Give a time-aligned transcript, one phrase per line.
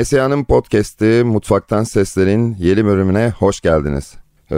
[0.00, 4.14] MSA'nın podcast'i Mutfaktan Sesler'in yeni bölümüne hoş geldiniz.
[4.52, 4.56] Ee,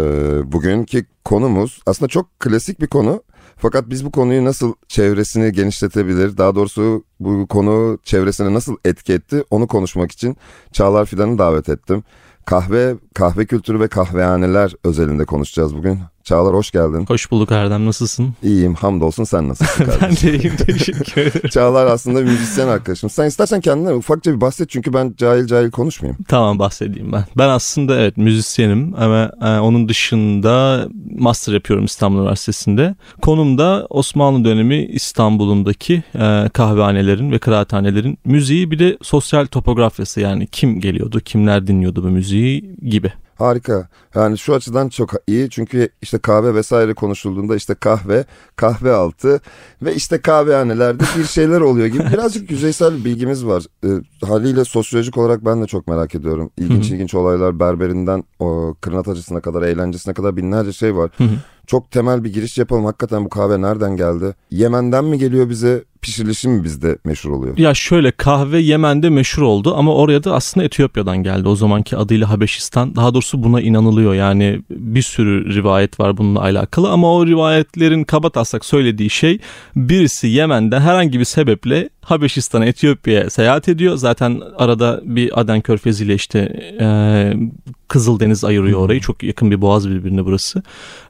[0.53, 3.23] bugünkü konumuz aslında çok klasik bir konu.
[3.57, 9.45] Fakat biz bu konuyu nasıl çevresini genişletebilir, daha doğrusu bu konu çevresine nasıl etki etti
[9.51, 10.37] onu konuşmak için
[10.73, 12.05] Çağlar Fidan'ı davet ettim.
[12.45, 16.01] Kahve, kahve kültürü ve kahvehaneler özelinde konuşacağız bugün.
[16.29, 17.05] Çağlar hoş geldin.
[17.09, 18.35] Hoş bulduk Erdem nasılsın?
[18.43, 20.09] İyiyim hamdolsun sen nasılsın kardeşim?
[20.27, 21.49] ben de iyiyim teşekkür ederim.
[21.49, 23.11] Çağlar aslında bir müzisyen arkadaşım.
[23.11, 26.19] Sen istersen kendinden ufakça bir bahset çünkü ben cahil cahil konuşmayayım.
[26.29, 27.25] Tamam bahsedeyim ben.
[27.39, 32.95] Ben aslında evet müzisyenim ama e, onun dışında master yapıyorum İstanbul Üniversitesi'nde.
[33.23, 40.47] Konum da Osmanlı dönemi İstanbul'undaki e, kahvehanelerin ve kıraathanelerin müziği bir de sosyal topografyası yani
[40.47, 43.13] kim geliyordu, kimler dinliyordu bu müziği gibi.
[43.39, 43.89] Harika.
[44.15, 48.25] Yani şu açıdan çok iyi çünkü işte kahve vesaire konuşulduğunda işte kahve,
[48.57, 49.41] kahve altı
[49.83, 53.65] ve işte kahvehanelerde bir şeyler oluyor gibi birazcık yüzeysel bir bilgimiz var.
[53.85, 53.89] E,
[54.27, 56.51] haliyle sosyolojik olarak ben de çok merak ediyorum.
[56.57, 61.11] İlginç ilginç olaylar berberinden o kırnatacısına kadar eğlencesine kadar binlerce şey var.
[61.67, 62.85] çok temel bir giriş yapalım.
[62.85, 64.35] Hakikaten bu kahve nereden geldi?
[64.51, 65.85] Yemen'den mi geliyor bize?
[66.03, 67.59] Pişirilişi mi bizde meşhur oluyor?
[67.59, 71.49] Ya şöyle kahve Yemen'de meşhur oldu ama oraya da aslında Etiyopya'dan geldi.
[71.49, 72.97] O zamanki adıyla Habeşistan.
[72.97, 74.15] Daha doğrusu buna inanılıyor.
[74.15, 79.39] Yani bir sürü rivayet var bununla alakalı ama o rivayetlerin kaba taslak söylediği şey
[79.77, 83.97] birisi Yemen'den herhangi bir sebeple Habeşistan'a, Etiyopya'ya seyahat ediyor.
[83.97, 86.39] Zaten arada bir Aden Körfezi ile işte
[86.81, 87.33] e,
[87.89, 89.01] Kızıldeniz ayırıyor orayı.
[89.01, 90.63] Çok yakın bir boğaz birbirine burası.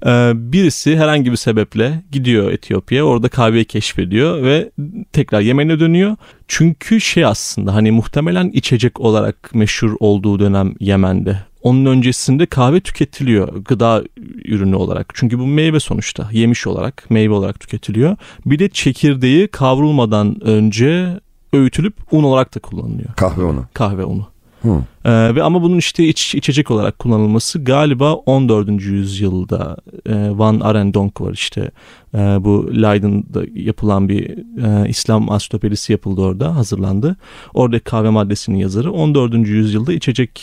[0.07, 3.05] E, birisi herhangi bir sebeple gidiyor Etiyopya'ya.
[3.05, 4.71] Orada kahveyi keşfediyor ve
[5.13, 6.17] tekrar Yemen'e dönüyor.
[6.49, 11.39] Çünkü şey aslında hani muhtemelen içecek olarak meşhur olduğu dönem Yemen'de.
[11.63, 14.05] Onun öncesinde kahve tüketiliyor gıda
[14.45, 15.13] ürünü olarak.
[15.15, 18.17] Çünkü bu meyve sonuçta yemiş olarak meyve olarak tüketiliyor.
[18.47, 21.21] Bir de çekirdeği kavrulmadan önce
[21.53, 23.15] öğütülüp un olarak da kullanılıyor.
[23.17, 23.67] Kahve unu.
[23.75, 24.27] Kahve unu.
[25.05, 28.69] Ee, ve ama bunun işte iç, içecek olarak kullanılması galiba 14.
[28.83, 29.77] yüzyılda
[30.07, 31.71] e, Van Arendonk var işte
[32.15, 37.17] e, bu Leiden'da yapılan bir e, İslam ansiklopedisi yapıldı orada hazırlandı.
[37.55, 39.35] Orada kahve maddesinin yazarı 14.
[39.35, 40.41] yüzyılda içecek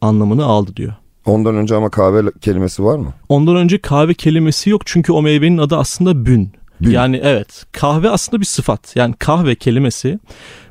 [0.00, 0.92] anlamını aldı diyor.
[1.26, 3.12] Ondan önce ama kahve kelimesi var mı?
[3.28, 6.52] Ondan önce kahve kelimesi yok çünkü o meyvenin adı aslında bün.
[6.80, 6.90] Bün.
[6.90, 8.96] Yani evet kahve aslında bir sıfat.
[8.96, 10.18] Yani kahve kelimesi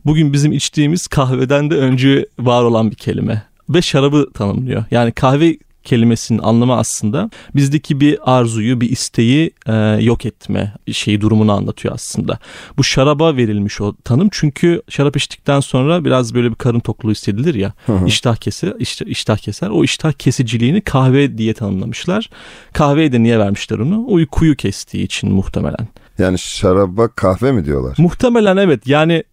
[0.06, 3.44] bugün bizim içtiğimiz kahveden de önce var olan bir kelime.
[3.70, 4.84] Ve şarabı tanımlıyor.
[4.92, 5.58] Yani kahve
[5.88, 12.40] kelimesinin anlamı aslında bizdeki bir arzuyu, bir isteği e, yok etme şeyi durumunu anlatıyor aslında.
[12.78, 17.56] Bu şaraba verilmiş o tanım çünkü şarap içtikten sonra biraz böyle bir karın tokluğu hissedilir
[17.56, 17.74] ya.
[17.86, 18.08] Hı hı.
[18.08, 19.70] iştah keser, işte, iştah keser.
[19.70, 22.30] O iştah kesiciliğini kahve diye tanımlamışlar.
[22.74, 24.06] Kahveye de niye vermişler onu?
[24.08, 25.88] Uykuyu kestiği için muhtemelen.
[26.18, 27.96] Yani şaraba kahve mi diyorlar?
[27.98, 28.88] Muhtemelen evet.
[28.88, 29.24] Yani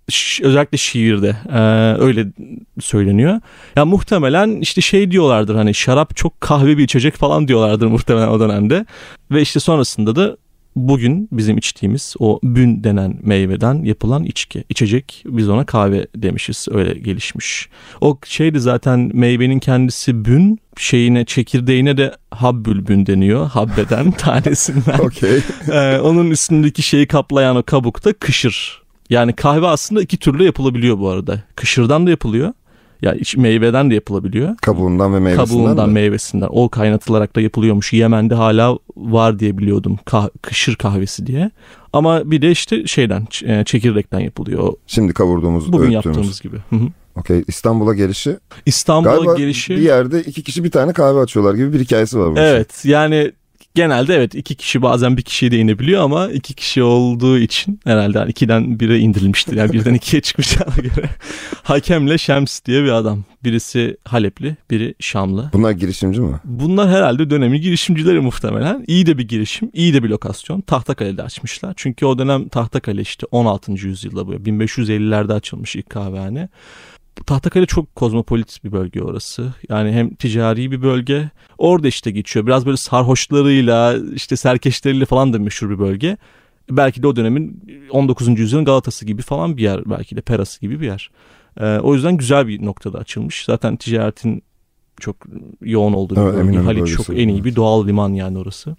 [0.42, 1.58] özellikle şiirde e,
[2.02, 2.26] öyle
[2.80, 3.40] söyleniyor.
[3.76, 8.40] Ya muhtemelen işte şey diyorlardır hani şarap çok kahve bir içecek falan diyorlardır muhtemelen o
[8.40, 8.86] dönemde.
[9.30, 10.36] Ve işte sonrasında da
[10.76, 16.94] bugün bizim içtiğimiz o bün denen meyveden yapılan içki, içecek biz ona kahve demişiz öyle
[16.94, 17.68] gelişmiş.
[18.00, 24.98] O şeydi zaten meyvenin kendisi bün şeyine çekirdeğine de habbülbün deniyor habbeden tanesinden.
[24.98, 25.40] okay.
[25.72, 28.84] ee, onun üstündeki şeyi kaplayan o kabuk da kışır.
[29.10, 31.42] Yani kahve aslında iki türlü yapılabiliyor bu arada.
[31.56, 32.52] Kışırdan da yapılıyor
[33.02, 34.56] ya iç meyveden de yapılabiliyor.
[34.56, 35.92] Kabuğundan ve meyvesinden Kabuğundan, mi?
[35.94, 36.48] meyvesinden.
[36.50, 37.92] O kaynatılarak da yapılıyormuş.
[37.92, 39.98] Yemen'de hala var diye biliyordum.
[40.04, 41.50] Kah kışır kahvesi diye.
[41.92, 44.72] Ama bir de işte şeyden, e, çekirdekten yapılıyor.
[44.86, 46.06] Şimdi kavurduğumuz, Bugün öğüttüğümüz.
[46.06, 46.56] yaptığımız gibi.
[47.16, 47.44] Okey.
[47.48, 48.36] İstanbul'a gelişi?
[48.66, 49.76] İstanbul'a gelişi...
[49.76, 52.32] bir yerde iki kişi bir tane kahve açıyorlar gibi bir hikayesi var.
[52.36, 52.74] Evet.
[52.74, 52.90] Şey.
[52.90, 53.32] Yani
[53.74, 58.18] genelde evet iki kişi bazen bir kişiye de inebiliyor ama iki kişi olduğu için herhalde
[58.18, 59.56] yani ikiden bire indirilmiştir.
[59.56, 61.08] Yani birden ikiye çıkmışlarına göre.
[61.62, 63.24] Hakemle Şems diye bir adam.
[63.44, 65.50] Birisi Halepli, biri Şamlı.
[65.52, 66.40] Bunlar girişimci mi?
[66.44, 68.84] Bunlar herhalde dönemin girişimcileri muhtemelen.
[68.86, 70.60] İyi de bir girişim, iyi de bir lokasyon.
[70.60, 71.74] Tahtakale'de açmışlar.
[71.76, 73.72] Çünkü o dönem Tahtakale işte 16.
[73.72, 74.34] yüzyılda bu.
[74.34, 76.48] 1550'lerde açılmış ilk kahvehane.
[77.26, 79.54] Tahtakale çok kozmopolit bir bölge orası.
[79.68, 81.30] Yani hem ticari bir bölge.
[81.58, 82.46] Orada işte geçiyor.
[82.46, 86.16] Biraz böyle sarhoşlarıyla, işte serkeşleriyle falan da meşhur bir bölge.
[86.70, 88.38] Belki de o dönemin 19.
[88.38, 89.90] yüzyılın Galata'sı gibi falan bir yer.
[89.90, 91.10] Belki de Perası gibi bir yer.
[91.60, 93.44] Ee, o yüzden güzel bir noktada açılmış.
[93.44, 94.42] Zaten ticaretin
[95.00, 95.16] çok
[95.60, 96.58] yoğun olduğu evet, bir bölge.
[96.58, 98.76] Haliç çok en iyi bir doğal liman yani orası.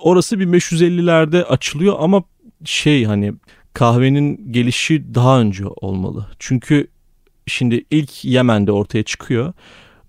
[0.00, 2.22] Orası 1550'lerde açılıyor ama
[2.64, 3.34] şey hani
[3.74, 6.26] kahvenin gelişi daha önce olmalı.
[6.38, 6.88] Çünkü
[7.46, 9.52] şimdi ilk Yemen'de ortaya çıkıyor.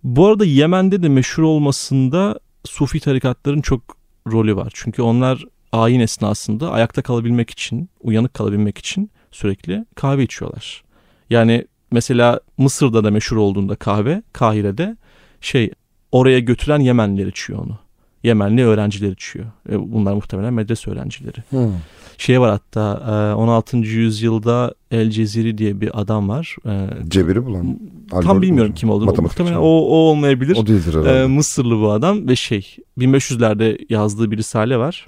[0.04, 3.98] Bu arada Yemen'de de meşhur olmasında Sufi tarikatların çok
[4.32, 4.72] rolü var.
[4.74, 10.84] Çünkü onlar ayin esnasında ayakta kalabilmek için, uyanık kalabilmek için sürekli kahve içiyorlar.
[11.30, 14.98] Yani mesela Mısır'da da meşhur olduğunda kahve Kahire'de
[15.42, 15.72] şey
[16.12, 17.80] oraya götüren Yemenliler içiyor onu.
[18.24, 19.46] Yemenli öğrenciler içiyor.
[19.70, 21.44] E, bunlar muhtemelen medrese öğrencileri.
[21.50, 21.74] Hmm.
[22.18, 23.78] Şey var hatta e, 16.
[23.78, 26.56] yüzyılda El Ceziri diye bir adam var.
[26.66, 27.80] E, Cebiri bulan.
[28.10, 29.06] tam Algoritma bilmiyorum kim olduğunu.
[29.06, 30.58] Matematikçi Muhtemelen o, o olmayabilir.
[30.58, 31.24] O değildir herhalde.
[31.24, 35.08] Ee, Mısırlı bu adam ve şey 1500'lerde yazdığı bir risale var.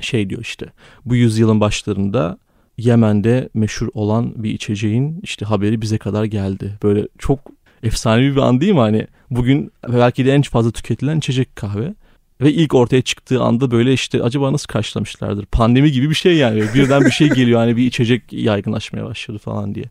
[0.00, 0.66] Şey diyor işte
[1.04, 2.38] bu yüzyılın başlarında
[2.78, 6.78] Yemen'de meşhur olan bir içeceğin işte haberi bize kadar geldi.
[6.82, 7.38] Böyle çok
[7.82, 8.78] efsanevi bir an değil mi?
[8.78, 11.94] Hani bugün belki de en fazla tüketilen içecek kahve.
[12.40, 15.46] Ve ilk ortaya çıktığı anda böyle işte acaba nasıl karşılamışlardır?
[15.46, 16.64] Pandemi gibi bir şey yani.
[16.74, 19.84] Birden bir şey geliyor hani bir içecek yaygınlaşmaya başladı falan diye.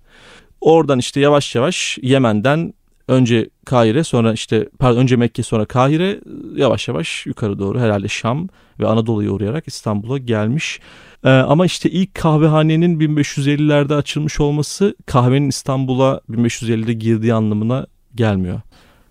[0.61, 2.73] Oradan işte yavaş yavaş Yemen'den
[3.07, 6.19] önce Kahire sonra işte pardon önce Mekke sonra Kahire
[6.55, 8.47] yavaş yavaş yukarı doğru herhalde Şam
[8.79, 10.79] ve Anadolu'ya uğrayarak İstanbul'a gelmiş.
[11.23, 18.61] Ee, ama işte ilk kahvehanenin 1550'lerde açılmış olması kahvenin İstanbul'a 1550'de girdiği anlamına gelmiyor.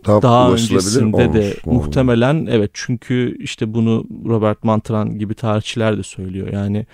[0.07, 1.73] Daha, Daha öncesinde de olmuş mu?
[1.73, 6.53] muhtemelen evet çünkü işte bunu Robert Mantran gibi tarihçiler de söylüyor.
[6.53, 6.87] Yani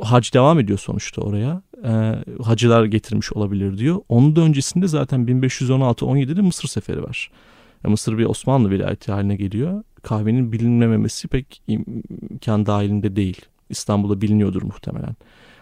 [0.00, 1.62] hac devam ediyor sonuçta oraya.
[1.84, 4.00] Ee, hacılar getirmiş olabilir diyor.
[4.08, 7.30] Onun da öncesinde zaten 1516-17'de Mısır seferi var.
[7.84, 9.82] Yani Mısır bir Osmanlı vilayeti haline geliyor.
[10.02, 13.40] Kahvenin bilinmemesi pek imkan dahilinde değil.
[13.70, 15.16] İstanbul'da biliniyordur muhtemelen.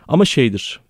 [0.09, 0.81] Ama şeydir.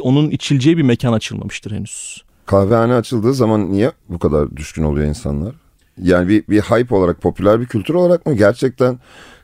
[0.00, 2.24] Onun içileceği bir mekan açılmamıştır henüz.
[2.54, 5.54] Kahvehane açıldığı zaman niye bu kadar düşkün oluyor insanlar?
[6.02, 8.34] Yani bir, bir hype olarak, popüler bir kültür olarak mı?
[8.34, 8.98] Gerçekten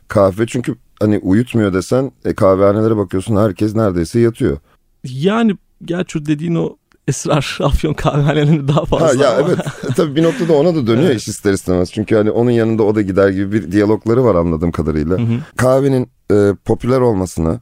[0.08, 4.58] kahve çünkü hani uyutmuyor desen e, kahvehanelere bakıyorsun herkes neredeyse yatıyor.
[5.04, 6.76] Yani gerçi dediğin o
[7.08, 9.58] esrar afyon kahvehanelerinde daha Ha, fazla ya ama- evet
[9.96, 11.20] tabii bir noktada ona da dönüyor Evet.
[11.20, 11.92] iş ister istemez.
[11.92, 15.18] Çünkü hani onun yanında o da gider gibi bir diyalogları var anladığım kadarıyla.
[15.18, 15.38] Hı hı.
[15.56, 17.60] Kahvenin e, popüler olmasına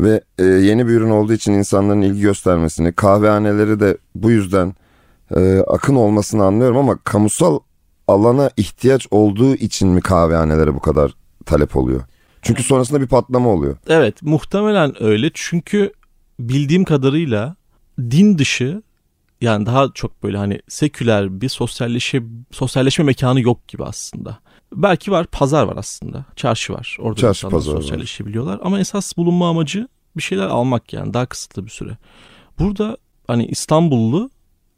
[0.00, 4.74] ve e, yeni bir ürün olduğu için insanların ilgi göstermesini, kahvehaneleri de bu yüzden
[5.36, 7.58] e, akın olmasını anlıyorum ama kamusal
[8.08, 11.14] alana ihtiyaç olduğu için mi kahvehanelere bu kadar
[11.46, 12.02] talep oluyor?
[12.42, 13.76] Çünkü sonrasında bir patlama oluyor.
[13.88, 15.92] Evet muhtemelen öyle çünkü
[16.40, 17.56] bildiğim kadarıyla
[17.98, 18.82] din dışı
[19.40, 24.38] yani daha çok böyle hani seküler bir sosyalleşe, sosyalleşme mekanı yok gibi aslında.
[24.72, 27.80] Belki var pazar var aslında çarşı var orada Çarşı, pazar var.
[27.80, 31.96] sosyalleşebiliyorlar ama esas bulunma amacı bir şeyler almak yani daha kısıtlı bir süre.
[32.58, 32.96] Burada
[33.26, 34.30] hani İstanbullu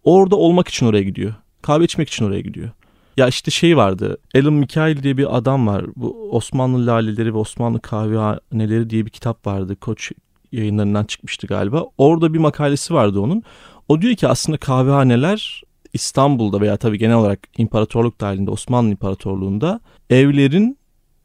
[0.05, 2.71] orada olmak için oraya gidiyor kahve içmek için oraya gidiyor.
[3.17, 4.19] Ya işte şey vardı.
[4.37, 5.85] Alan Mikail diye bir adam var.
[5.97, 9.77] Bu Osmanlı laleleri ve Osmanlı kahvehaneleri diye bir kitap vardı.
[9.77, 10.13] Koç
[10.53, 11.85] yayınlarından çıkmıştı galiba.
[11.99, 13.43] Orada bir makalesi vardı onun.
[13.89, 15.63] O diyor ki aslında kahvehaneler
[15.93, 19.81] İstanbul'da veya tabii genel olarak imparatorluk dahilinde Osmanlı İmparatorluğu'nda
[20.11, 20.79] evlerin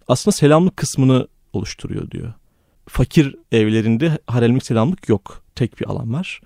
[0.07, 2.33] aslında selamlık kısmını oluşturuyor diyor.
[2.87, 5.43] Fakir evlerinde haremlik selamlık yok.
[5.55, 6.41] Tek bir alan var.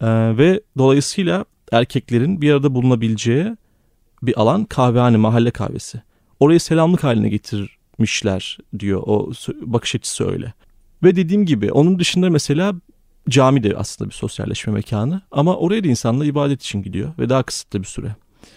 [0.00, 0.06] Ee,
[0.36, 3.56] ve dolayısıyla erkeklerin bir arada bulunabileceği
[4.22, 6.02] bir alan kahvehane, mahalle kahvesi.
[6.40, 9.02] Orayı selamlık haline getirmişler diyor.
[9.06, 10.52] O bakış açısı öyle.
[11.02, 12.74] Ve dediğim gibi onun dışında mesela
[13.28, 15.20] cami de aslında bir sosyalleşme mekanı.
[15.30, 18.16] Ama oraya da insanlar ibadet için gidiyor ve daha kısıtlı bir süre.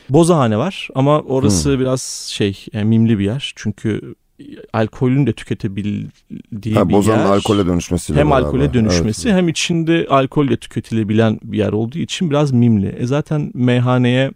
[0.09, 2.01] Bozahane var ama orası biraz
[2.31, 3.53] şey e, mimli bir yer.
[3.55, 4.15] Çünkü
[4.73, 7.25] alkolün de tüketebildiği Ha, bir bozanın yer.
[7.25, 8.45] alkole dönüşmesiyle Hem beraber.
[8.45, 9.37] alkole dönüşmesi Evet.
[9.37, 12.87] hem içinde alkolle tüketilebilen bir yer olduğu için biraz mimli.
[12.99, 14.31] E zaten meyhaneye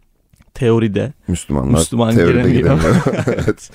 [0.53, 2.57] teoride Müslümanlar Müslüman teoride giremiyor.
[2.77, 3.25] gidemiyor.
[3.27, 3.71] evet.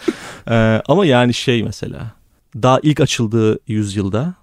[0.50, 2.12] Ee, ama yani şey mesela
[2.62, 4.35] daha ilk açıldığı yüzyılda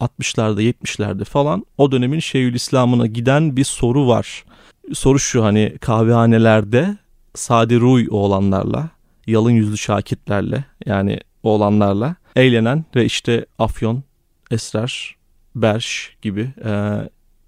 [0.00, 4.44] 1560'larda 70'lerde falan o dönemin Şeyhülislam'ına giden bir soru var.
[4.92, 6.96] Soru şu hani kahvehanelerde
[7.34, 8.88] sade ruy oğlanlarla
[9.26, 14.02] yalın yüzlü şakitlerle yani oğlanlarla eğlenen ve işte afyon,
[14.50, 15.16] esrar,
[15.54, 17.00] berş gibi e,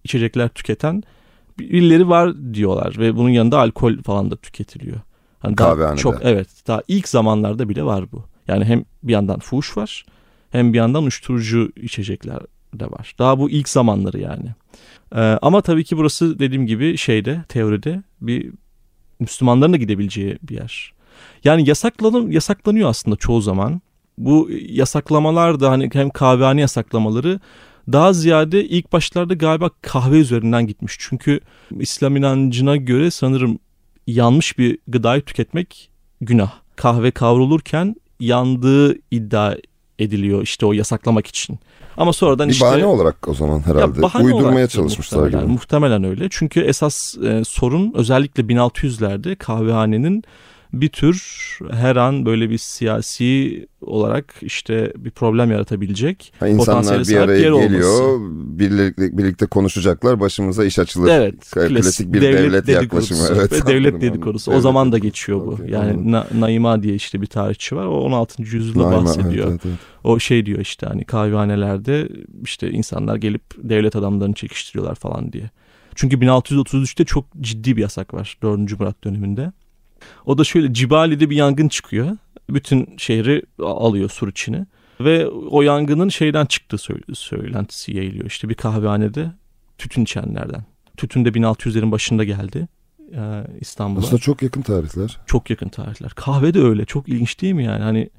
[0.04, 1.02] içecekler tüketen
[1.58, 5.00] birileri var diyorlar ve bunun yanında alkol falan da tüketiliyor.
[5.38, 6.00] Hani daha Kahvehanede.
[6.00, 8.24] çok evet daha ilk zamanlarda bile var bu.
[8.48, 10.04] Yani hem bir yandan fuhuş var
[10.52, 12.38] hem bir yandan uyuşturucu içecekler
[12.74, 13.14] de var.
[13.18, 14.54] Daha bu ilk zamanları yani.
[15.14, 18.52] Ee, ama tabii ki burası dediğim gibi şeyde teoride bir
[19.20, 20.92] Müslümanların da gidebileceği bir yer.
[21.44, 23.80] Yani yasaklanım yasaklanıyor aslında çoğu zaman.
[24.18, 27.40] Bu yasaklamalar da hani hem kahvehane yasaklamaları
[27.92, 30.96] daha ziyade ilk başlarda galiba kahve üzerinden gitmiş.
[30.98, 31.40] Çünkü
[31.80, 33.58] İslam inancına göre sanırım
[34.06, 35.90] yanmış bir gıdayı tüketmek
[36.20, 36.52] günah.
[36.76, 39.56] Kahve kavrulurken yandığı iddia
[39.98, 41.58] ediliyor işte o yasaklamak için.
[41.96, 44.00] Ama sonradan Bir işte bahane olarak o zaman herhalde.
[44.00, 45.52] ya Uydurmaya çalışmışlar muhtemelen, gibi.
[45.52, 46.28] Muhtemelen öyle.
[46.30, 50.24] Çünkü esas e, sorun özellikle 1600'lerde kahvehanenin
[50.72, 57.16] bir tür her an böyle bir siyasi olarak işte bir problem yaratabilecek Ha, insanlar bir
[57.16, 61.10] araya yer geliyor, birlikte, birlikte konuşacaklar, başımıza iş açılır.
[61.10, 61.50] Evet.
[61.50, 62.80] Klasik, bir devlet, yaklaşımı.
[62.80, 64.50] dedikodusu Evet, anladım, devlet dedikodusu.
[64.50, 65.50] O Devlet zaman da geçiyor bu.
[65.50, 66.12] Okey, yani anladım.
[66.12, 67.86] Na- Naima diye işte bir tarihçi var.
[67.86, 68.42] O 16.
[68.42, 69.48] yüzyılda Naima, bahsediyor.
[69.48, 69.78] evet, evet, evet.
[70.04, 72.08] O şey diyor işte hani kahvehanelerde
[72.42, 75.50] işte insanlar gelip devlet adamlarını çekiştiriyorlar falan diye.
[75.94, 78.80] Çünkü 1633'te çok ciddi bir yasak var 4.
[78.80, 79.52] Murat döneminde.
[80.26, 82.16] O da şöyle Cibali'de bir yangın çıkıyor.
[82.50, 84.66] Bütün şehri alıyor sur içine.
[85.00, 88.24] Ve o yangının şeyden çıktığı söyle- söylentisi yayılıyor.
[88.24, 89.32] İşte bir kahvehanede
[89.78, 90.64] tütün içenlerden.
[90.96, 92.68] Tütün de 1600'lerin başında geldi
[93.14, 93.20] e,
[93.60, 94.04] İstanbul'a.
[94.04, 95.18] Aslında çok yakın tarihler.
[95.26, 96.10] Çok yakın tarihler.
[96.10, 96.84] Kahve de öyle.
[96.84, 97.82] Çok ilginç değil mi yani?
[97.82, 98.10] Hani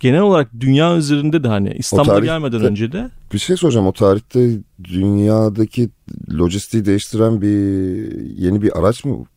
[0.00, 3.86] genel olarak dünya üzerinde de hani İstanbul'a tarihte- gelmeden önce de Bir şey soracağım.
[3.86, 4.50] O tarihte
[4.84, 5.90] dünyadaki
[6.30, 7.48] lojistiği değiştiren bir
[8.38, 9.35] yeni bir araç mı çıktı?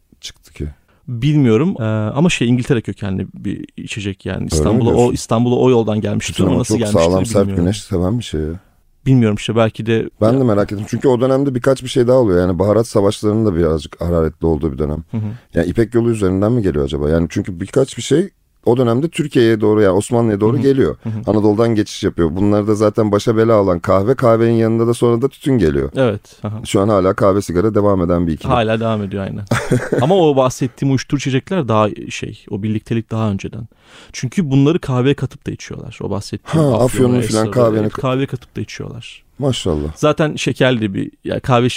[1.10, 5.14] Bilmiyorum Ee, ama şey İngiltere kökenli bir içecek yani İstanbul'a o?
[5.14, 8.60] İstanbul'a o yoldan gelmiştir ama nasıl çok gelmiştir sağlam sert güneş seven bir şey ya.
[9.06, 10.86] Bilmiyorum işte belki de Ben de merak ettim.
[10.90, 12.40] Çünkü o dönemde birkaç bir şey daha oluyor.
[12.40, 15.04] Yani baharat savaşlarının da birazcık hararetli olduğu bir dönem.
[15.12, 15.22] Hı hı.
[15.54, 17.10] Yani İpek yolu üzerinden mi geliyor acaba?
[17.10, 18.30] Yani çünkü birkaç bir şey
[18.66, 20.98] o dönemde Türkiye'ye doğru yani Osmanlı'ya doğru geliyor.
[21.04, 21.22] Hı hı.
[21.32, 22.30] Anadolu'dan geçiş yapıyor.
[22.36, 24.16] Bunlar da zaten başa bela alan kahve.
[24.16, 25.92] Kahvenin yanında da sonra da tütün geliyor.
[25.96, 26.62] evet aha.
[26.66, 28.52] Şu an hala kahve sigara devam eden bir ikili.
[28.52, 29.46] hala devam ediyor aynen.
[30.02, 33.68] ama o bahsettiğim uyuşturucu içecekler daha şey o birliktelik daha önceden.
[34.14, 36.00] Çünkü bunları kahveye katıp da içiyorlar.
[36.02, 39.24] O bahsettiğim Ha, filan esrarı, kahvene- evet, kahveye katıp da içiyorlar.
[39.40, 39.90] Maşallah.
[39.96, 41.68] Zaten şekerli bir yani kahve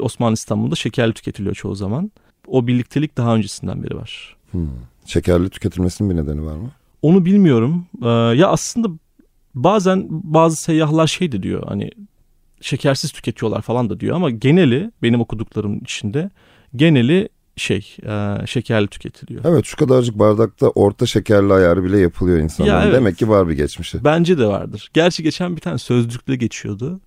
[0.00, 2.10] Osmanlı İstanbul'da şekerli tüketiliyor çoğu zaman.
[2.46, 4.36] O birliktelik daha öncesinden beri var.
[4.52, 4.68] Hmm.
[5.06, 6.70] Şekerli tüketilmesinin bir nedeni var mı?
[7.02, 7.86] Onu bilmiyorum.
[8.02, 8.88] Ee, ya aslında
[9.54, 11.90] bazen bazı seyyahlar şey de diyor hani
[12.60, 16.30] şekersiz tüketiyorlar falan da diyor ama geneli benim okuduklarım içinde
[16.76, 19.44] geneli şey e, şekerli tüketiliyor.
[19.44, 22.74] Evet şu kadarcık bardakta orta şekerli ayarı bile yapılıyor insanların.
[22.74, 22.94] Ya evet.
[22.94, 24.04] Demek ki var bir geçmişi.
[24.04, 24.90] Bence de vardır.
[24.94, 27.00] Gerçi geçen bir tane sözlükle geçiyordu.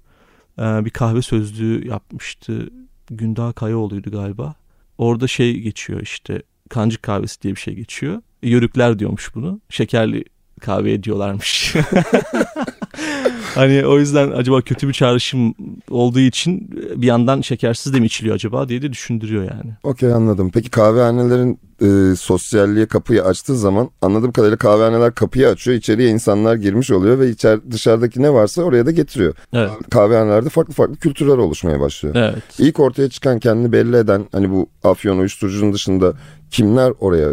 [0.59, 2.69] Ee, bir kahve sözlüğü yapmıştı.
[3.09, 4.55] Gündağ Kayaoğlu'ydu galiba.
[4.97, 8.21] Orada şey geçiyor işte kancık kahvesi diye bir şey geçiyor.
[8.43, 9.61] Yörükler diyormuş bunu.
[9.69, 10.23] Şekerli
[10.65, 11.75] kahve diyorlarmış.
[13.55, 15.55] hani o yüzden acaba kötü bir çağrışım
[15.89, 19.73] olduğu için bir yandan şekersiz de mi içiliyor acaba diye de düşündürüyor yani.
[19.83, 20.51] Okey anladım.
[20.53, 25.77] Peki kahvehanelerin e, sosyalliğe kapıyı açtığı zaman anladığım kadarıyla kahvehaneler kapıyı açıyor.
[25.77, 29.35] içeriye insanlar girmiş oluyor ve içer, dışarıdaki ne varsa oraya da getiriyor.
[29.53, 29.69] Evet.
[29.91, 32.15] Kahvehanelerde farklı farklı kültürler oluşmaya başlıyor.
[32.15, 32.43] Evet.
[32.59, 36.13] İlk ortaya çıkan kendini belli eden hani bu afyon uyuşturucunun dışında
[36.51, 37.29] kimler oraya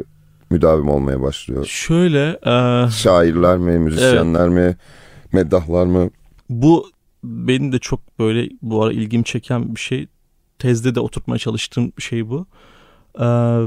[0.52, 1.66] müdavim olmaya başlıyor?
[1.66, 4.76] Şöyle e, Şairler mi, müzisyenler mi,
[5.32, 6.10] meddahlar mı?
[6.50, 6.90] Bu
[7.24, 10.06] benim de çok böyle bu ara ilgimi çeken bir şey.
[10.58, 12.46] Tezde de oturtmaya çalıştığım şey bu.
[13.20, 13.58] Ee,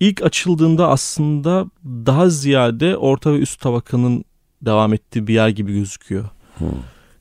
[0.00, 4.24] ilk açıldığında aslında daha ziyade orta ve üst tabakanın
[4.62, 6.24] devam ettiği bir yer gibi gözüküyor.
[6.58, 6.68] Hmm.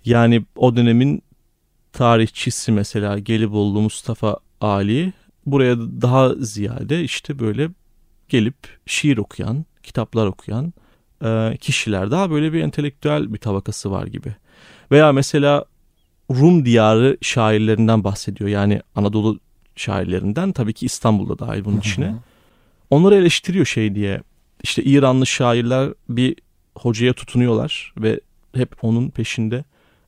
[0.05, 1.23] Yani o dönemin
[1.93, 5.13] tarihçisi mesela Gelibolu Mustafa Ali
[5.45, 7.69] buraya daha ziyade işte böyle
[8.29, 10.73] gelip şiir okuyan, kitaplar okuyan
[11.25, 14.35] e, kişiler daha böyle bir entelektüel bir tabakası var gibi.
[14.91, 15.65] Veya mesela
[16.31, 18.49] Rum diyarı şairlerinden bahsediyor.
[18.49, 19.39] Yani Anadolu
[19.75, 22.15] şairlerinden tabii ki İstanbul'da dahil bunun içine.
[22.89, 24.21] Onları eleştiriyor şey diye.
[24.63, 26.35] İşte İranlı şairler bir
[26.75, 28.19] hocaya tutunuyorlar ve
[28.55, 29.63] hep onun peşinde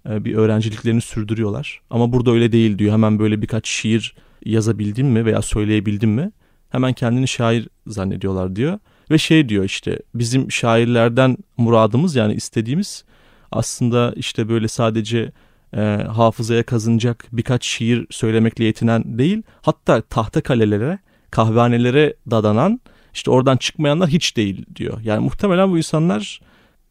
[0.09, 1.81] e, bir öğrenciliklerini sürdürüyorlar.
[1.89, 2.93] Ama burada öyle değil diyor.
[2.93, 6.31] Hemen böyle birkaç şiir yazabildin mi veya söyleyebildin mi?
[6.75, 8.79] Hemen kendini şair zannediyorlar diyor.
[9.11, 13.03] Ve şey diyor işte bizim şairlerden muradımız yani istediğimiz
[13.51, 15.31] aslında işte böyle sadece
[15.77, 19.43] e, hafızaya kazınacak birkaç şiir söylemekle yetinen değil.
[19.61, 20.99] Hatta tahta kalelere,
[21.31, 22.81] kahvehanelere dadanan
[23.13, 24.99] işte oradan çıkmayanlar hiç değil diyor.
[25.03, 26.41] Yani muhtemelen bu insanlar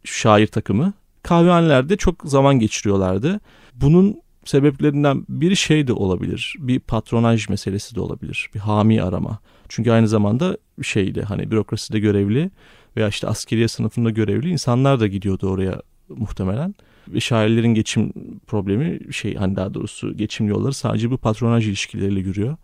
[0.05, 3.41] şair takımı kahvehanelerde çok zaman geçiriyorlardı.
[3.75, 6.55] Bunun sebeplerinden biri şey de olabilir.
[6.59, 8.51] Bir patronaj meselesi de olabilir.
[8.55, 9.39] Bir hami arama.
[9.69, 12.51] Çünkü aynı zamanda şeyde hani bürokraside görevli
[12.97, 16.75] veya işte askeriye sınıfında görevli insanlar da gidiyordu oraya muhtemelen.
[17.09, 18.13] Ve şairlerin geçim
[18.47, 22.57] problemi şey hani daha doğrusu geçim yolları sadece bu patronaj ilişkileriyle yürüyor.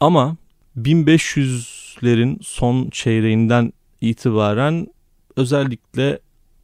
[0.00, 0.36] Ama
[0.78, 4.86] 1500'lerin son çeyreğinden itibaren
[5.36, 6.18] özellikle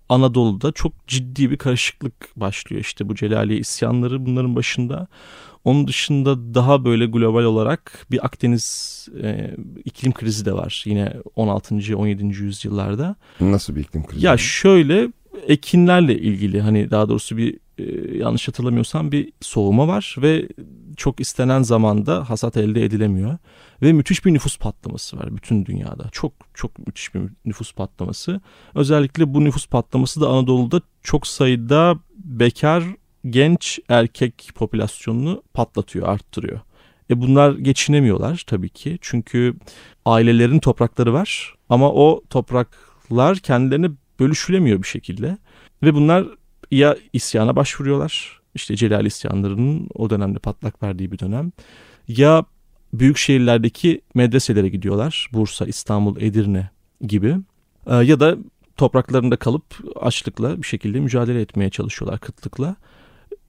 [0.08, 2.82] Anadolu'da çok ciddi bir karışıklık başlıyor.
[2.82, 5.06] İşte bu Celaliye isyanları bunların başında.
[5.64, 10.82] Onun dışında daha böyle global olarak bir Akdeniz e, iklim krizi de var.
[10.86, 11.96] Yine 16.
[11.96, 12.24] 17.
[12.24, 13.16] yüzyıllarda.
[13.40, 14.26] Nasıl bir iklim krizi?
[14.26, 15.08] Ya şöyle
[15.46, 20.48] ekinlerle ilgili hani daha doğrusu bir e, yanlış hatırlamıyorsam bir soğuma var ve
[20.96, 23.38] çok istenen zamanda hasat elde edilemiyor.
[23.82, 26.08] Ve müthiş bir nüfus patlaması var bütün dünyada.
[26.12, 28.40] Çok çok müthiş bir nüfus patlaması.
[28.74, 32.84] Özellikle bu nüfus patlaması da Anadolu'da çok sayıda bekar
[33.30, 36.60] genç erkek popülasyonunu patlatıyor, arttırıyor.
[37.10, 38.98] E bunlar geçinemiyorlar tabii ki.
[39.00, 39.54] Çünkü
[40.04, 45.38] ailelerin toprakları var ama o topraklar kendilerine bölüşülemiyor bir şekilde.
[45.82, 46.26] Ve bunlar
[46.70, 48.40] ya isyana başvuruyorlar.
[48.54, 51.52] İşte Celal isyanlarının o dönemde patlak verdiği bir dönem.
[52.08, 52.44] Ya
[52.92, 55.28] büyük şehirlerdeki medreselere gidiyorlar.
[55.32, 57.36] Bursa, İstanbul, Edirne gibi.
[57.86, 58.36] E, ya da
[58.76, 59.64] topraklarında kalıp
[60.00, 62.76] açlıkla bir şekilde mücadele etmeye çalışıyorlar kıtlıkla.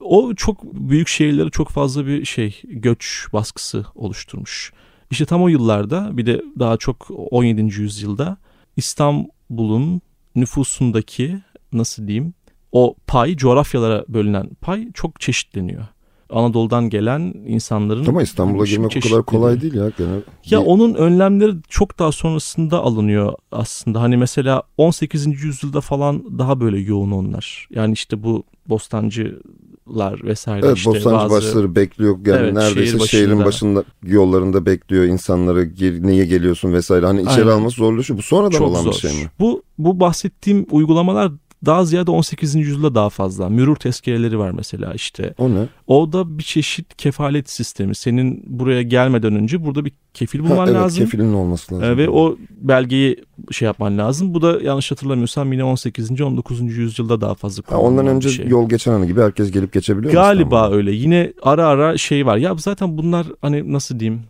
[0.04, 4.72] O çok büyük şehirlere çok fazla bir şey göç baskısı oluşturmuş.
[5.10, 7.60] İşte tam o yıllarda bir de daha çok 17.
[7.80, 8.36] yüzyılda
[8.76, 10.00] İstanbul'un
[10.36, 11.38] nüfusundaki
[11.72, 12.34] nasıl diyeyim
[12.72, 15.86] o pay coğrafyalara bölünen pay çok çeşitleniyor.
[16.32, 18.06] Anadolu'dan gelen insanların...
[18.06, 19.90] Ama İstanbul'a girmek o kadar kolay değil ya.
[19.98, 20.08] Gene.
[20.44, 20.66] Ya bir...
[20.66, 24.00] onun önlemleri çok daha sonrasında alınıyor aslında.
[24.00, 25.26] Hani mesela 18.
[25.26, 27.68] yüzyılda falan daha böyle yoğun onlar.
[27.70, 31.34] Yani işte bu bostancılar vesaire evet, işte bostancı bazı...
[31.34, 32.18] başları bekliyor.
[32.26, 33.06] Yani evet, neredeyse şehir başında...
[33.06, 35.70] şehrin başında yollarında bekliyor insanları
[36.02, 37.06] niye geliyorsun vesaire.
[37.06, 37.52] Hani içeri Aynen.
[37.52, 38.18] alması zorlaşıyor.
[38.18, 38.92] Bu sonradan çok olan zor.
[38.92, 39.30] bir şey mi?
[39.40, 41.32] Bu, bu bahsettiğim uygulamalar
[41.66, 42.54] daha ziyade 18.
[42.54, 43.48] yüzyılda daha fazla.
[43.48, 45.34] Mürür tezkereleri var mesela işte.
[45.38, 45.66] O ne?
[45.86, 47.94] O da bir çeşit kefalet sistemi.
[47.94, 51.04] Senin buraya gelmeden önce burada bir kefil bulman ha, evet, lazım.
[51.04, 51.88] kefilin olması lazım.
[51.88, 54.34] Ee, ve o belgeyi şey yapman lazım.
[54.34, 56.20] Bu da yanlış hatırlamıyorsam yine 18.
[56.20, 56.60] 19.
[56.60, 58.48] yüzyılda daha fazla kullanılan Ondan önce şey.
[58.48, 60.92] yol geçen anı gibi herkes gelip geçebiliyor Galiba öyle.
[60.92, 62.36] Yine ara ara şey var.
[62.36, 64.22] Ya zaten bunlar hani nasıl diyeyim?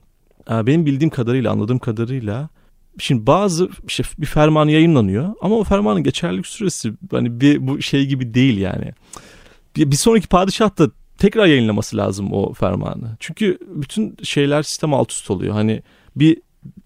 [0.50, 2.48] Benim bildiğim kadarıyla anladığım kadarıyla
[2.98, 8.06] Şimdi bazı işte bir ferman yayınlanıyor ama o fermanın geçerlilik süresi hani bir bu şey
[8.06, 8.92] gibi değil yani.
[9.76, 13.16] Bir, bir sonraki padişah da tekrar yayınlaması lazım o fermanı.
[13.20, 15.54] Çünkü bütün şeyler sistem alt üst oluyor.
[15.54, 15.82] Hani
[16.16, 16.36] bir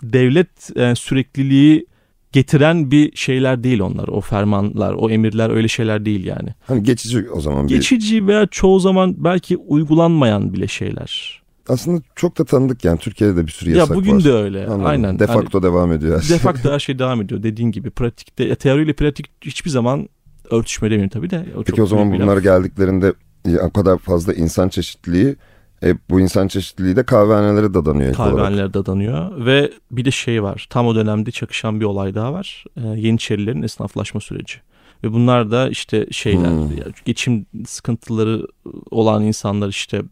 [0.03, 1.87] devlet e, sürekliliği
[2.33, 4.09] getiren bir şeyler değil onlar.
[4.09, 6.49] O fermanlar, o emirler öyle şeyler değil yani.
[6.67, 7.69] Hani geçici o zaman.
[7.69, 7.75] Bir...
[7.75, 13.47] Geçici veya çoğu zaman belki uygulanmayan bile şeyler aslında çok da tanıdık yani Türkiye'de de
[13.47, 13.95] bir sürü yasak var.
[13.95, 14.25] Ya bugün var.
[14.25, 14.67] de öyle.
[14.67, 14.87] Anladım.
[14.87, 15.19] Aynen.
[15.19, 16.37] De facto hani, devam ediyor her şey.
[16.37, 17.91] De facto her şey devam ediyor dediğin gibi.
[17.91, 20.09] Pratikte ya, teoriyle pratik hiçbir zaman
[20.51, 21.47] örtüşme demeyeyim tabii de.
[21.57, 23.13] O Peki o zaman bunlar geldiklerinde
[23.61, 25.37] o kadar fazla insan çeşitliliği
[25.83, 28.15] e, bu insan çeşitliliği de kahvehanelere dadanıyor.
[28.15, 32.65] Kahvehanelere dadanıyor ve bir de şey var tam o dönemde çakışan bir olay daha var.
[32.77, 34.57] Ee, Yeniçerilerin esnaflaşma süreci.
[35.05, 36.69] Ve bunlar da işte şeyler hmm.
[37.05, 38.47] geçim sıkıntıları
[38.91, 40.03] olan insanlar işte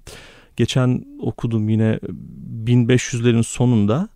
[0.57, 1.99] geçen okudum yine
[2.65, 4.09] 1500'lerin sonunda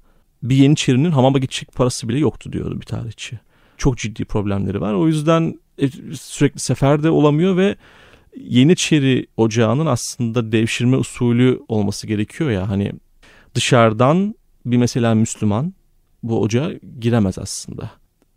[0.42, 3.38] bir Yeniçerinin hamama gidecek parası bile yoktu diyordu bir tarihçi.
[3.76, 4.94] Çok ciddi problemleri var.
[4.94, 7.76] O yüzden e, sürekli seferde olamıyor ve
[8.36, 12.92] Yeniçeri ocağının aslında devşirme usulü olması gerekiyor ya hani
[13.54, 14.34] dışarıdan
[14.66, 15.74] bir mesela Müslüman
[16.22, 17.90] bu ocağa giremez aslında.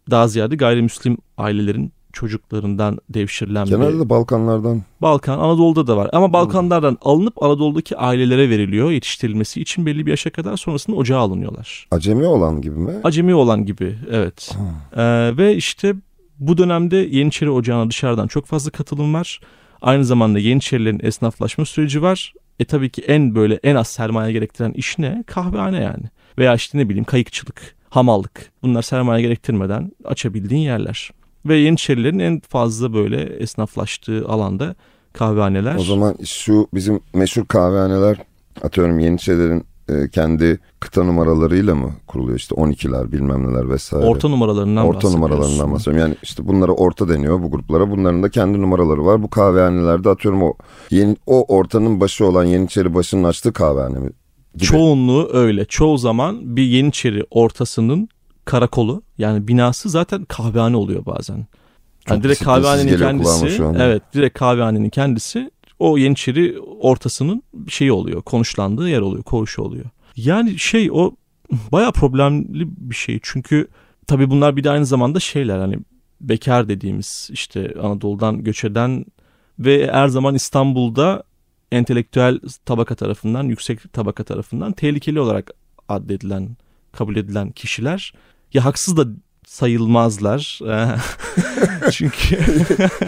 [0.09, 3.99] Daha ziyade gayrimüslim ailelerin çocuklarından devşirilen Genelde bir...
[3.99, 4.81] de Balkanlardan.
[5.01, 6.09] Balkan, Anadolu'da da var.
[6.13, 11.87] Ama Balkanlardan alınıp Anadolu'daki ailelere veriliyor yetiştirilmesi için belli bir yaşa kadar sonrasında ocağa alınıyorlar.
[11.91, 12.93] Acemi olan gibi mi?
[13.03, 14.55] Acemi olan gibi evet.
[14.95, 15.95] Ee, ve işte
[16.39, 19.39] bu dönemde Yeniçeri Ocağı'na dışarıdan çok fazla katılım var.
[19.81, 22.33] Aynı zamanda Yeniçerilerin esnaflaşma süreci var.
[22.59, 25.23] E tabii ki en böyle en az sermaye gerektiren iş ne?
[25.27, 26.03] Kahvehane yani.
[26.37, 28.51] Veya işte ne bileyim kayıkçılık, hamallık.
[28.63, 31.11] Bunlar sermaye gerektirmeden açabildiğin yerler.
[31.45, 34.75] Ve Yeniçerilerin en fazla böyle esnaflaştığı alanda
[35.13, 35.75] kahvehaneler.
[35.75, 38.17] O zaman şu bizim meşhur kahvehaneler
[38.61, 44.05] atıyorum Yeniçerilerin e, kendi kıta numaralarıyla mı kuruluyor işte 12'ler bilmem neler vesaire.
[44.05, 45.99] Orta numaralarından Orta numaralarından bahsediyorum.
[46.01, 47.91] Yani işte bunlara orta deniyor bu gruplara.
[47.91, 49.23] Bunların da kendi numaraları var.
[49.23, 50.53] Bu kahvehanelerde atıyorum o
[50.89, 54.09] yeni, o ortanın başı olan Yeniçeri başının açtığı kahvehane mi?
[54.53, 54.63] Gibi.
[54.63, 55.65] Çoğunluğu öyle.
[55.65, 58.09] Çoğu zaman bir Yeniçeri ortasının
[58.45, 61.47] karakolu yani binası zaten kahvehane oluyor bazen.
[62.09, 69.01] yani direkt kahvehanenin kendisi evet direkt kahvehanenin kendisi o Yeniçeri ortasının şeyi oluyor konuşlandığı yer
[69.01, 69.85] oluyor koğuşu oluyor.
[70.15, 71.11] Yani şey o
[71.71, 73.67] baya problemli bir şey çünkü
[74.07, 75.77] tabi bunlar bir de aynı zamanda şeyler hani
[76.21, 79.05] bekar dediğimiz işte Anadolu'dan göç eden
[79.59, 81.23] ve her zaman İstanbul'da
[81.71, 85.51] entelektüel tabaka tarafından yüksek tabaka tarafından tehlikeli olarak
[85.89, 86.57] addedilen
[86.91, 88.13] kabul edilen kişiler
[88.53, 89.05] ya haksız da
[89.51, 90.59] sayılmazlar.
[91.91, 92.35] Çünkü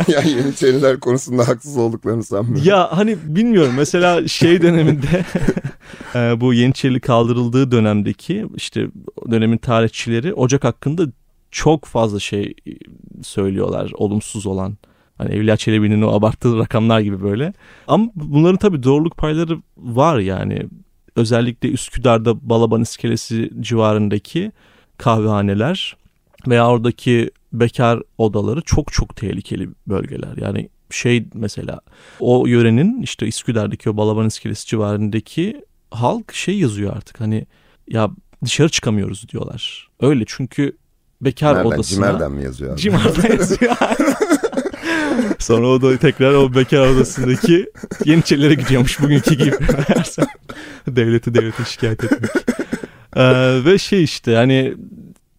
[0.07, 2.69] ya Yeniçeriler konusunda haksız olduklarını sanmıyorum.
[2.69, 5.25] Ya hani bilmiyorum mesela şey döneminde
[6.15, 8.87] e, bu Yeniçerili kaldırıldığı dönemdeki işte
[9.31, 11.05] dönemin tarihçileri Ocak hakkında
[11.51, 12.53] çok fazla şey
[13.21, 14.77] söylüyorlar olumsuz olan.
[15.17, 17.53] Hani Evliya Çelebi'nin o abarttığı rakamlar gibi böyle.
[17.87, 20.65] Ama bunların tabii doğruluk payları var yani.
[21.15, 24.51] Özellikle Üsküdar'da Balaban İskelesi civarındaki
[25.03, 25.97] kahvehaneler
[26.47, 30.37] veya oradaki bekar odaları çok çok tehlikeli bölgeler.
[30.37, 31.81] Yani şey mesela
[32.19, 37.47] o yörenin işte Üsküdar'daki o Balaban İskelesi civarındaki halk şey yazıyor artık hani
[37.87, 38.09] ya
[38.45, 39.89] dışarı çıkamıyoruz diyorlar.
[40.01, 40.77] Öyle çünkü
[41.21, 41.69] bekar Nereden?
[41.69, 42.05] odasına.
[42.05, 42.81] Cimer'den mi yazıyor abi?
[42.81, 43.75] Cimer'den yazıyor.
[45.39, 47.71] Sonra o da tekrar o bekar odasındaki
[48.05, 49.51] Yeniçerilere gidiyormuş bugünkü gibi.
[50.87, 52.31] Devleti devlete şikayet etmek.
[53.15, 54.73] Ee, ve şey işte yani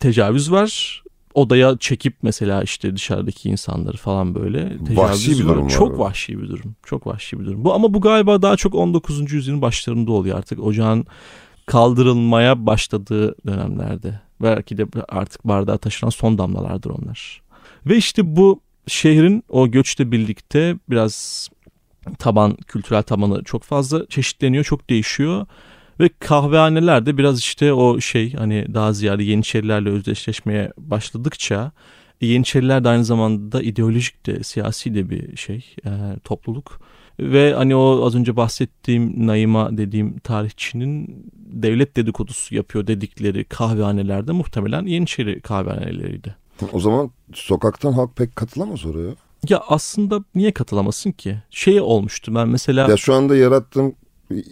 [0.01, 1.03] tecavüz var.
[1.35, 6.43] Odaya çekip mesela işte dışarıdaki insanları falan böyle tecavüz Vahşi bir durum var Çok vahşi
[6.43, 6.77] bir durum.
[6.87, 7.65] Çok vahşi bir durum.
[7.65, 9.33] Bu ama bu galiba daha çok 19.
[9.33, 10.61] yüzyılın başlarında oluyor artık.
[10.61, 11.07] Ocağın
[11.67, 14.21] kaldırılmaya başladığı dönemlerde.
[14.43, 17.43] Belki de artık bardağa taşınan son damlalardır onlar.
[17.87, 21.49] Ve işte bu şehrin o göçle birlikte biraz
[22.19, 25.47] taban, kültürel tabanı çok fazla çeşitleniyor, çok değişiyor.
[26.01, 31.73] Ve kahvehaneler de biraz işte o şey hani daha ziyade Yeniçerilerle özdeşleşmeye başladıkça
[32.21, 35.91] Yeniçeriler de aynı zamanda ideolojik de siyasi de bir şey e,
[36.25, 36.81] topluluk.
[37.21, 44.87] Ve hani o az önce bahsettiğim Naima dediğim tarihçinin devlet dedikodusu yapıyor dedikleri kahvehanelerde muhtemelen
[44.87, 46.37] Yeniçeri kahvehaneleriydi.
[46.73, 49.15] O zaman sokaktan halk pek katılamaz oraya.
[49.49, 51.37] Ya aslında niye katılamasın ki?
[51.51, 52.91] Şey olmuştu ben mesela...
[52.91, 53.95] Ya şu anda yarattığım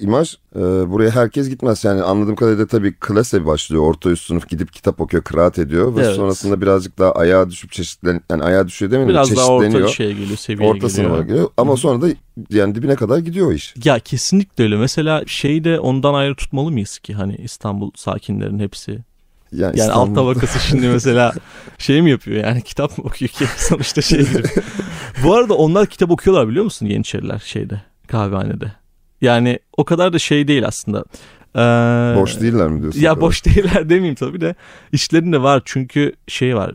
[0.00, 1.84] imaj e, buraya herkes gitmez.
[1.84, 3.82] Yani anladığım kadarıyla tabii klase başlıyor.
[3.82, 5.96] Orta üst sınıf gidip kitap okuyor, kıraat ediyor.
[5.96, 6.16] Ve Evet.
[6.16, 8.20] sonrasında birazcık daha ayağa düşüp çeşitlen...
[8.30, 9.88] Yani ayağa düşüyor demeyelim de Biraz daha orta çeşitleniyor.
[9.94, 11.08] şeye geliyor, seviyeye Orta geliyor.
[11.10, 11.48] sınıfa geliyor.
[11.56, 12.06] Ama sonra da
[12.50, 13.74] yani dibine kadar gidiyor o iş.
[13.84, 14.76] Ya kesinlikle öyle.
[14.76, 18.98] Mesela şeyi de ondan ayrı tutmalı mıyız ki hani İstanbul sakinlerin hepsi?
[19.52, 21.32] Yani, Yani alt tabakası şimdi mesela
[21.78, 24.42] şey mi yapıyor yani kitap mı okuyor ki sonuçta şey gibi.
[25.24, 28.72] Bu arada onlar kitap okuyorlar biliyor musun Yeniçeriler şeyde kahvehanede.
[29.22, 31.04] Yani o kadar da şey değil aslında.
[31.56, 33.00] Ee, Boş değiller mi diyorsun?
[33.00, 34.54] Ya boş değiller demeyeyim tabii de
[34.92, 36.74] işlerinde var çünkü şey var.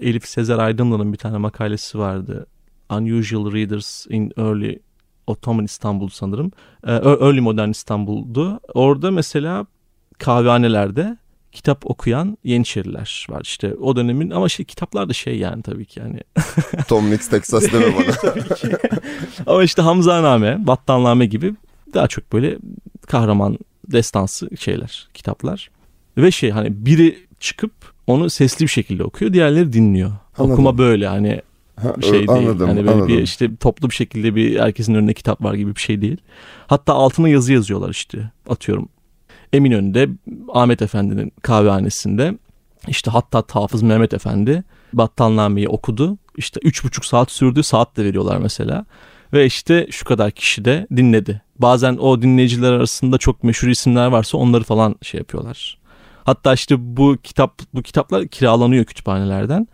[0.00, 2.46] Elif Sezer Aydınlı'nın bir tane makalesi vardı.
[2.90, 4.78] Unusual Readers in Early
[5.26, 6.52] Ottoman İstanbul sanırım.
[6.86, 8.60] Ee, Early Modern İstanbul'du.
[8.74, 9.66] Orada mesela
[10.18, 11.16] kahvehanelerde
[11.54, 16.00] kitap okuyan Yeniçeriler var işte o dönemin ama şey kitaplar da şey yani tabii ki
[16.00, 16.20] yani
[16.88, 18.14] Tom Mix Texas deme bana.
[18.22, 18.68] tabii ki.
[19.46, 21.54] Ama işte Hamzaname, Battanname gibi
[21.94, 22.58] daha çok böyle
[23.06, 23.58] kahraman
[23.92, 25.70] destansı şeyler, kitaplar.
[26.16, 27.72] Ve şey hani biri çıkıp
[28.06, 30.12] onu sesli bir şekilde okuyor, diğerleri dinliyor.
[30.38, 30.52] Anladım.
[30.52, 31.42] Okuma böyle hani
[31.82, 32.28] Ha, şey değil.
[32.30, 33.08] anladım, hani böyle anladım.
[33.08, 36.16] bir işte toplu bir şekilde bir herkesin önünde kitap var gibi bir şey değil.
[36.66, 38.30] Hatta altına yazı yazıyorlar işte.
[38.48, 38.88] Atıyorum
[39.54, 40.08] Eminönü'nde
[40.52, 42.38] Ahmet Efendi'nin kahvehanesinde
[42.88, 46.18] işte hatta Hafız Mehmet Efendi Battalname'yi okudu.
[46.36, 48.84] İşte üç buçuk saat sürdü saat de veriyorlar mesela.
[49.32, 51.42] Ve işte şu kadar kişi de dinledi.
[51.58, 55.78] Bazen o dinleyiciler arasında çok meşhur isimler varsa onları falan şey yapıyorlar.
[56.24, 59.68] Hatta işte bu kitap bu kitaplar kiralanıyor kütüphanelerden.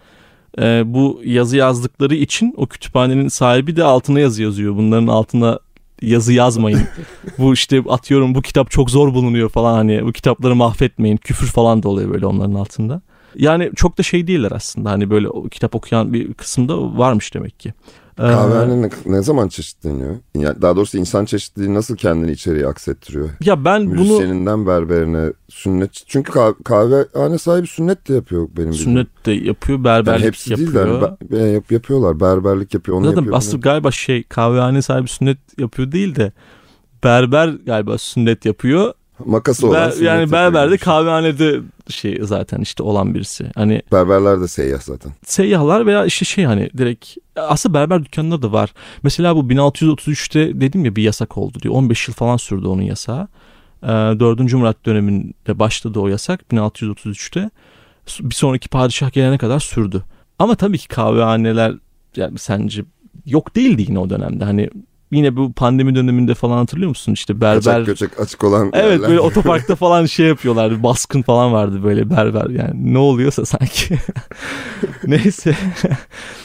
[0.58, 4.76] Ee, bu yazı yazdıkları için o kütüphanenin sahibi de altına yazı yazıyor.
[4.76, 5.58] Bunların altına
[6.02, 6.80] yazı yazmayın.
[7.38, 11.16] bu işte atıyorum bu kitap çok zor bulunuyor falan hani bu kitapları mahvetmeyin.
[11.16, 13.02] Küfür falan da oluyor böyle onların altında.
[13.36, 17.74] Yani çok da şey değiller aslında hani böyle kitap okuyan bir kısımda varmış demek ki.
[18.20, 20.16] Ee, Kahvehane ne, ne zaman çeşitleniyor?
[20.34, 23.28] Yani daha doğrusu insan çeşitliliği nasıl kendini içeriye aksettiriyor?
[23.44, 25.90] ya ben bunu Müzisyeninden berberine sünnet.
[26.06, 28.72] Çünkü kah- kahvehane sahibi sünnet de yapıyor benim bildiğim.
[28.84, 30.74] sünnet de yapıyor, berberlik Yani hepsi yapıyor.
[30.74, 32.20] değil de hani yap- yapıyorlar.
[32.20, 32.98] Berberlik yapıyor.
[32.98, 33.36] Onu Zaten yapıyor.
[33.36, 36.32] aslında galiba şey kahvehane sahibi sünnet yapıyor değil de
[37.04, 38.92] berber galiba sünnet yapıyor.
[39.26, 40.84] Makası olan Ber- yani yapıyor berber de gibi bir şey.
[40.84, 43.46] kahvehanede şey zaten işte olan birisi.
[43.54, 45.12] Hani Berberler de seyyah zaten.
[45.24, 48.72] seyyahlar veya işte şey hani direkt aslında berber dükkanları da var.
[49.02, 51.74] Mesela bu 1633'te dedim ya bir yasak oldu diyor.
[51.74, 53.28] 15 yıl falan sürdü onun yasağı.
[53.82, 54.52] Ee, 4.
[54.52, 57.50] Murat döneminde başladı o yasak 1633'te.
[58.20, 60.02] Bir sonraki padişah gelene kadar sürdü.
[60.38, 61.74] Ama tabii ki kahvehaneler
[62.16, 62.84] yani sence
[63.26, 64.44] yok değildi yine o dönemde.
[64.44, 64.70] Hani
[65.12, 67.12] yine bu pandemi döneminde falan hatırlıyor musun?
[67.12, 69.08] İşte berber Kaçak göçek açık olan Evet yerler.
[69.08, 70.82] böyle otoparkta falan şey yapıyorlar.
[70.82, 72.94] Baskın falan vardı böyle berber yani.
[72.94, 73.98] Ne oluyorsa sanki.
[75.06, 75.56] Neyse.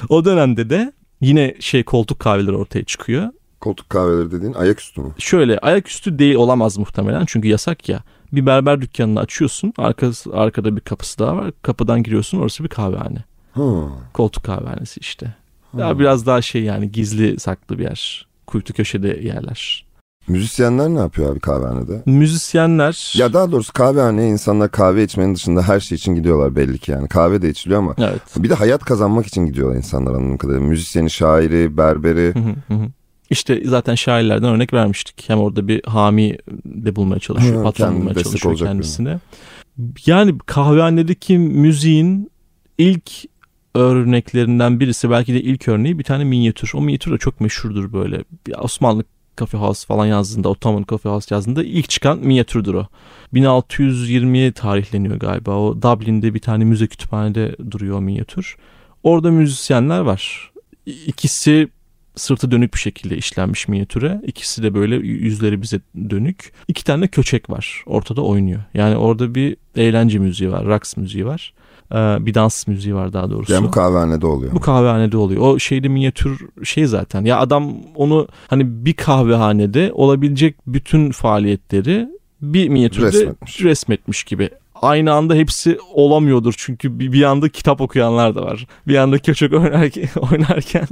[0.09, 3.29] o dönemde de yine şey koltuk kahveleri ortaya çıkıyor.
[3.61, 5.07] Koltuk kahveleri dediğin ayaküstü mü?
[5.17, 8.03] Şöyle ayaküstü değil olamaz muhtemelen çünkü yasak ya.
[8.31, 9.73] Bir berber dükkanını açıyorsun.
[9.77, 11.51] Arkası, arkada bir kapısı daha var.
[11.61, 13.23] Kapıdan giriyorsun orası bir kahvehane.
[13.53, 13.61] Ha.
[14.13, 15.25] Koltuk kahvehanesi işte.
[15.71, 15.79] ha.
[15.79, 18.27] Daha biraz daha şey yani gizli saklı bir yer.
[18.47, 19.85] Kuytu köşede yerler.
[20.27, 22.03] Müzisyenler ne yapıyor abi kahvehanede?
[22.05, 23.13] Müzisyenler...
[23.17, 27.07] Ya daha doğrusu kahvehaneye insanlar kahve içmenin dışında her şey için gidiyorlar belli ki yani.
[27.07, 28.21] Kahve de içiliyor ama Evet.
[28.37, 30.67] bir de hayat kazanmak için gidiyorlar insanlar anladığım kadarıyla.
[30.67, 32.33] Müzisyeni, şairi, berberi.
[32.35, 32.87] Hı hı hı hı.
[33.29, 35.23] İşte zaten şairlerden örnek vermiştik.
[35.27, 39.19] Hem orada bir hami de bulmaya çalışıyor, patron bulmaya çalışıyor kendisine.
[40.05, 42.31] Yani kahvehanedeki müziğin
[42.77, 43.11] ilk
[43.75, 46.71] örneklerinden birisi belki de ilk örneği bir tane minyatür.
[46.73, 48.23] O minyatür de çok meşhurdur böyle.
[48.47, 49.03] Bir Osmanlı
[49.37, 52.87] Coffee House falan yazdığında, Ottoman Coffee House yazdığında ilk çıkan minyatürdür o.
[53.33, 55.51] 1620'ye tarihleniyor galiba.
[55.51, 58.55] O Dublin'de bir tane müze kütüphanede duruyor o minyatür.
[59.03, 60.51] Orada müzisyenler var.
[60.85, 61.67] İkisi
[62.15, 64.21] sırtı dönük bir şekilde işlenmiş minyatüre.
[64.27, 66.53] İkisi de böyle yüzleri bize dönük.
[66.67, 67.83] İki tane köçek var.
[67.85, 68.61] Ortada oynuyor.
[68.73, 70.65] Yani orada bir eğlence müziği var.
[70.65, 71.53] Raks müziği var.
[71.91, 73.53] Ee, bir dans müziği var daha doğrusu.
[73.53, 74.51] Yani bu kahvehanede oluyor.
[74.53, 75.41] Bu kahvehanede oluyor.
[75.41, 77.25] O şeyde minyatür şey zaten.
[77.25, 82.09] Ya adam onu hani bir kahvehanede olabilecek bütün faaliyetleri
[82.41, 83.61] bir minyatürde Resmetmiş.
[83.61, 84.49] resmetmiş, gibi.
[84.81, 88.67] Aynı anda hepsi olamıyordur çünkü bir, bir anda kitap okuyanlar da var.
[88.87, 90.87] Bir anda köçek oynarken, oynarken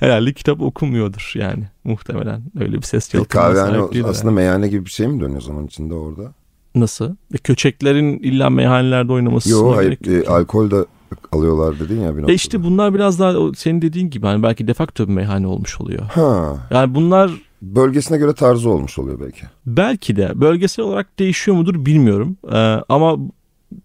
[0.00, 2.42] herhalde kitap okumuyordur yani muhtemelen.
[2.60, 4.08] Öyle bir ses yalıtımına kahvehane sahip değiller.
[4.08, 6.32] aslında meyhane gibi bir şey mi dönüyor zaman içinde orada?
[6.76, 7.14] Nasıl?
[7.34, 10.84] E, köçeklerin illa meyhanelerde oynaması Yok hayır e, alkol de
[11.32, 12.32] alıyorlar dedin ya bir noktada.
[12.32, 16.02] E işte bunlar biraz daha senin dediğin gibi hani belki defakto bir meyhane olmuş oluyor.
[16.02, 17.30] Ha, Yani bunlar
[17.62, 19.42] bölgesine göre tarzı olmuş oluyor belki.
[19.66, 22.36] belki de bölgesel olarak değişiyor mudur bilmiyorum.
[22.52, 22.56] Ee,
[22.88, 23.16] ama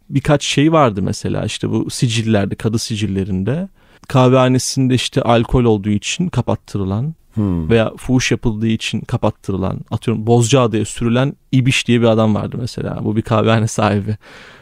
[0.10, 3.70] birkaç şey vardı mesela işte bu sicillerde, kadı sicillerinde
[4.08, 7.70] kahvehanesinde işte alkol olduğu için kapattırılan Hmm.
[7.70, 13.00] veya fuhuş yapıldığı için kapattırılan atıyorum Bozcaada'ya sürülen İbiş diye bir adam vardı mesela.
[13.04, 14.17] Bu bir kahvehane sahibi.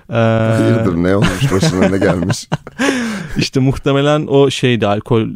[0.10, 2.50] Ee, Hayırdır ne olmuş başına ne gelmiş?
[3.38, 5.28] İşte muhtemelen o şeydi alkol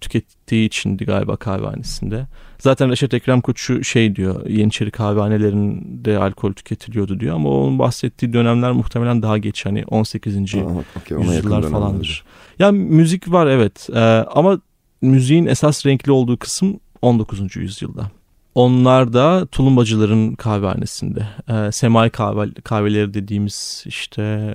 [0.00, 2.26] tükettiği içindi galiba kahvehanesinde.
[2.58, 8.72] Zaten Reşat Ekrem Koçu şey diyor Yeniçeri kahvehanelerinde alkol tüketiliyordu diyor ama onun bahsettiği dönemler
[8.72, 10.36] muhtemelen daha geç hani 18.
[10.36, 10.64] Aha,
[10.96, 12.24] okey, ona yakın yüzyıllar falandır.
[12.58, 14.00] Ya müzik var evet Ee,
[14.34, 14.60] ama
[15.02, 17.56] müziğin esas renkli olduğu kısım 19.
[17.56, 18.10] yüzyılda.
[18.54, 21.28] Onlar da tulumbacıların kahvehanesinde.
[21.48, 24.54] Ee, semai kahve, kahveleri dediğimiz işte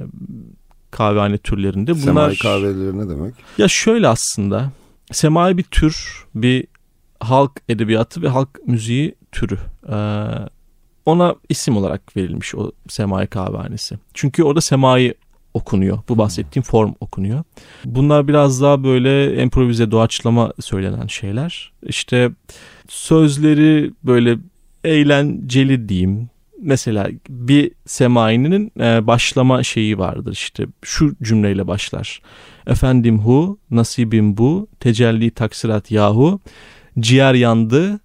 [0.92, 1.92] kahvehane türlerinde.
[1.94, 3.34] Bunlar Semai kahveleri ne demek?
[3.58, 4.72] ya şöyle aslında
[5.12, 6.68] semai bir tür, bir
[7.20, 9.58] halk edebiyatı ve halk müziği türü.
[9.90, 9.96] Ee,
[11.06, 13.98] ona isim olarak verilmiş o semai kahvehanesi.
[14.14, 15.14] Çünkü orada semai
[15.54, 16.00] okunuyor.
[16.10, 17.44] Bu bahsettiğim form okunuyor.
[17.86, 21.72] Bunlar biraz daha böyle improvize doğaçlama söylenen şeyler.
[21.84, 22.32] İşte
[22.90, 24.38] sözleri böyle
[24.84, 26.30] eğlenceli diyeyim.
[26.62, 32.22] Mesela bir semainin e, başlama şeyi vardır işte şu cümleyle başlar.
[32.68, 36.40] Efendim hu, nasibim bu, tecelli taksirat yahu,
[37.00, 38.00] ciğer yandı,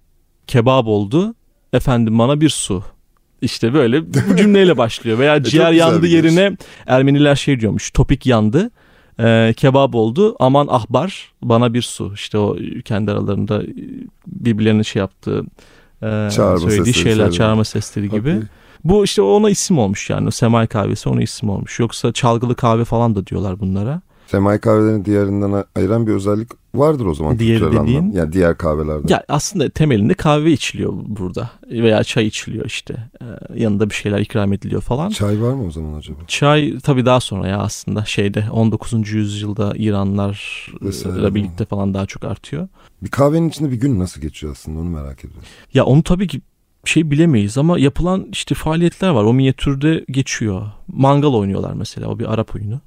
[0.47, 1.35] kebap oldu,
[1.73, 2.83] efendim bana bir su.
[3.41, 5.19] İşte böyle bu cümleyle başlıyor.
[5.19, 7.91] Veya E, ciğer yandı yerine Ermeniler şey diyormuş.
[7.91, 8.71] Topik yandı.
[9.19, 10.35] e, kebap oldu.
[10.39, 12.11] Aman ahbar bana bir su.
[12.13, 13.67] İşte o kendi aralarında e,
[14.27, 15.43] birbirlerine şey yaptığı
[16.01, 17.31] e, Çağırma söylediği sesleri, şeyler, şeyler.
[17.31, 18.29] çağırma sesleri gibi.
[18.29, 18.41] Okey.
[18.83, 20.27] Bu işte ona isim olmuş yani.
[20.27, 21.79] O semai kahvesi ona isim olmuş.
[21.79, 24.01] Yoksa çalgılı kahve falan da diyorlar bunlara.
[24.27, 27.39] Semai kahvelerini diğerinden ayıran bir özellik vardır o zaman.
[27.39, 27.99] Diğeri kültürel dediğin?
[27.99, 28.11] anlam.
[28.17, 29.07] Yani diğer kahvelerden.
[29.07, 31.49] Ya aslında temelinde kahve içiliyor burada.
[31.69, 33.09] Veya çay içiliyor işte.
[33.21, 33.25] Ee,
[33.61, 35.09] yanında bir şeyler ikram ediliyor falan.
[35.09, 36.17] Çay var mı o zaman acaba?
[36.27, 39.09] Çay tabii daha sonra ya aslında şeyde 19.
[39.11, 39.73] yüzyılda.
[39.75, 42.67] İranlarla birlikte falan daha çok artıyor.
[43.03, 45.43] Bir kahvenin içinde bir gün nasıl geçiyor aslında onu merak ediyorum.
[45.73, 46.41] Ya onu tabii ki
[46.85, 49.23] şey bilemeyiz ama yapılan işte faaliyetler var.
[49.23, 50.71] O minyatürde geçiyor.
[50.87, 52.07] Mangal oynuyorlar mesela.
[52.07, 52.81] O bir Arap oyunu.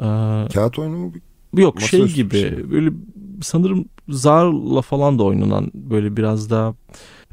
[0.00, 1.12] Ee, Kağıt oyunu mu?
[1.56, 2.70] Yok Masaüstü şey gibi şey.
[2.70, 2.90] böyle
[3.42, 6.74] sanırım zarla falan da oynanan böyle biraz daha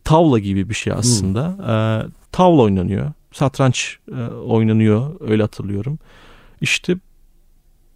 [0.04, 1.56] tavla gibi bir şey aslında.
[1.68, 3.12] Ee, tavla oynanıyor.
[3.32, 6.00] Satranç e, oynanıyor öyle hatırlıyorum.
[6.62, 6.98] İşte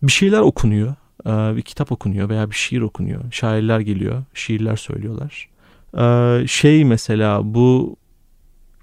[0.04, 0.96] bir şeyler okunuyor.
[1.26, 3.22] Ee, bir kitap okunuyor veya bir şiir okunuyor.
[3.32, 4.24] Şairler geliyor.
[4.34, 5.50] Şiirler söylüyorlar.
[5.98, 7.96] Ee, şey mesela bu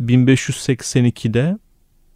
[0.01, 1.59] 1582'de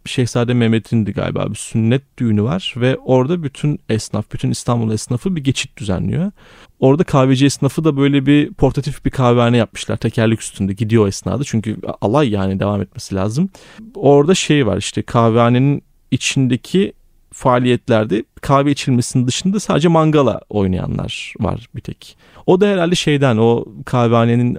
[0.09, 5.35] Şehzade Mehmet'in de galiba bir sünnet düğünü var ve orada bütün esnaf, bütün İstanbul esnafı
[5.35, 6.31] bir geçit düzenliyor.
[6.79, 9.97] Orada kahveci esnafı da böyle bir portatif bir kahvehane yapmışlar.
[9.97, 13.49] Tekerlek üstünde gidiyor esnada çünkü alay yani devam etmesi lazım.
[13.95, 16.93] Orada şey var işte kahvehanenin içindeki
[17.33, 22.17] faaliyetlerde kahve içilmesinin dışında sadece mangala oynayanlar var bir tek.
[22.45, 24.57] O da herhalde şeyden o kahvehanenin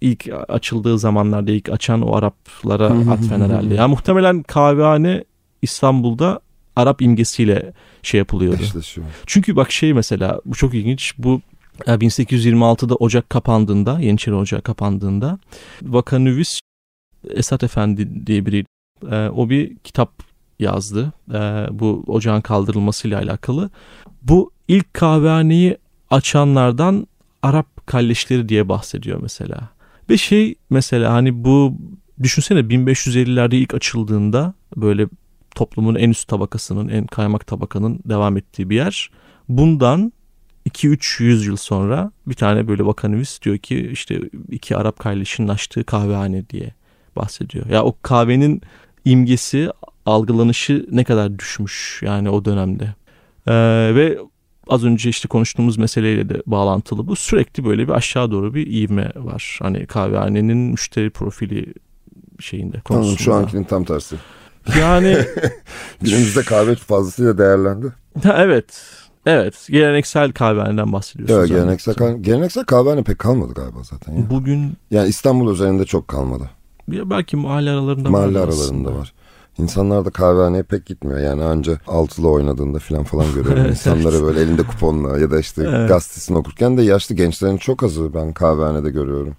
[0.00, 3.74] ilk açıldığı zamanlarda ilk açan o Araplara atfen herhalde.
[3.74, 5.24] Yani muhtemelen kahvehane
[5.62, 6.40] İstanbul'da
[6.76, 8.62] Arap imgesiyle şey yapılıyordu.
[8.62, 9.06] Eşleşiyor.
[9.26, 11.14] Çünkü bak şey mesela bu çok ilginç.
[11.18, 11.40] Bu
[11.86, 15.38] e, 1826'da ocak kapandığında Yeniçeri Ocağı kapandığında
[15.82, 16.60] Vakanüvis
[17.30, 18.64] Esat Efendi diye biri.
[19.10, 20.12] E, o bir kitap
[20.58, 21.12] yazdı.
[21.30, 21.38] E,
[21.70, 23.70] bu ocağın kaldırılmasıyla alakalı.
[24.22, 25.76] Bu ilk kahvehaneyi
[26.10, 27.06] açanlardan
[27.42, 29.75] Arap kalleşleri diye bahsediyor mesela.
[30.10, 31.76] Ve şey mesela hani bu
[32.22, 35.08] düşünsene 1550'lerde ilk açıldığında böyle
[35.54, 39.10] toplumun en üst tabakasının en kaymak tabakanın devam ettiği bir yer.
[39.48, 40.12] Bundan
[40.68, 46.48] 2-300 yıl sonra bir tane böyle vakanüvis diyor ki işte iki Arap kardeşinin açtığı kahvehane
[46.48, 46.74] diye
[47.16, 47.66] bahsediyor.
[47.66, 48.62] Ya o kahvenin
[49.04, 49.70] imgesi
[50.06, 52.94] algılanışı ne kadar düşmüş yani o dönemde.
[53.46, 53.54] Ee,
[53.94, 54.18] ve
[54.68, 57.16] az önce işte konuştuğumuz meseleyle de bağlantılı bu.
[57.16, 59.58] Sürekli böyle bir aşağı doğru bir ivme var.
[59.62, 61.74] Hani kahvehanenin müşteri profili
[62.40, 63.06] şeyinde konusunda.
[63.06, 64.16] Anladım, şu ankinin tam tersi.
[64.80, 65.18] Yani
[66.02, 67.92] günümüzde kahve fazlasıyla değerlendi.
[68.22, 68.82] Ha, evet.
[69.26, 69.66] Evet.
[69.70, 71.40] Geleneksel kahvehaneden bahsediyorsunuz.
[71.40, 74.12] Evet, geleneksel, kahve, geleneksel kahvehane pek kalmadı galiba zaten.
[74.12, 74.30] Ya.
[74.30, 76.50] Bugün yani İstanbul üzerinde çok kalmadı.
[76.90, 79.12] Ya belki mahalle aralarında mahalle aralarında var.
[79.58, 81.20] İnsanlar da kahvehaneye pek gitmiyor.
[81.20, 83.58] Yani anca altılı oynadığında falan falan görüyorum.
[83.66, 85.88] evet, İnsanları böyle elinde kuponla ya da işte evet.
[85.88, 89.36] gazetesini okurken de yaşlı gençlerin çok azı ben kahvehanede görüyorum.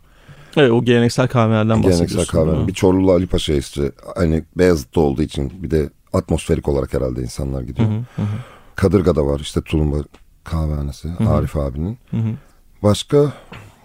[0.57, 2.07] Evet o geleneksel kahvelerden bahsediyorsun.
[2.07, 2.67] Geleneksel kahvehane.
[2.67, 7.61] Bir Çorlulu Ali Paşa işte hani Beyazıt'ta olduğu için bir de atmosferik olarak herhalde insanlar
[7.61, 7.89] gidiyor.
[7.89, 8.37] Hı hı hı.
[8.75, 9.97] Kadırga'da var işte Tulumba
[10.43, 11.29] kahvehanesi hı hı.
[11.29, 11.97] Arif abinin.
[12.11, 12.29] Hı hı.
[12.83, 13.33] Başka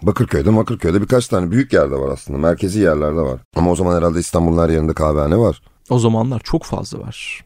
[0.01, 2.39] Bakırköy'de Bakırköy'de birkaç tane büyük yerde var aslında.
[2.39, 3.39] Merkezi yerlerde var.
[3.55, 5.61] Ama o zaman herhalde İstanbul'un her yerinde kahvehane var.
[5.89, 7.45] O zamanlar çok fazla var.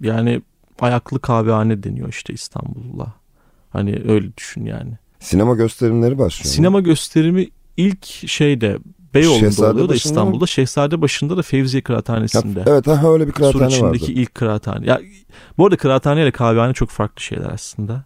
[0.00, 0.42] Yani
[0.80, 3.12] ayaklı kahvehane deniyor işte İstanbul'la.
[3.70, 4.92] Hani öyle düşün yani.
[5.20, 6.54] Sinema gösterimleri başlıyor.
[6.54, 6.84] Sinema mu?
[6.84, 8.78] gösterimi ilk şeyde
[9.14, 10.42] Beyoğlu'nda Şehzade oluyor da İstanbul'da.
[10.42, 10.48] Mı?
[10.48, 12.58] Şehzade başında da Fevziye Kıraathanesi'nde.
[12.58, 14.86] Ya, evet ha öyle bir kıraathane Sur içindeki ilk kıraathane.
[14.86, 15.00] Ya,
[15.58, 18.04] bu arada kıraathane ile kahvehane çok farklı şeyler aslında.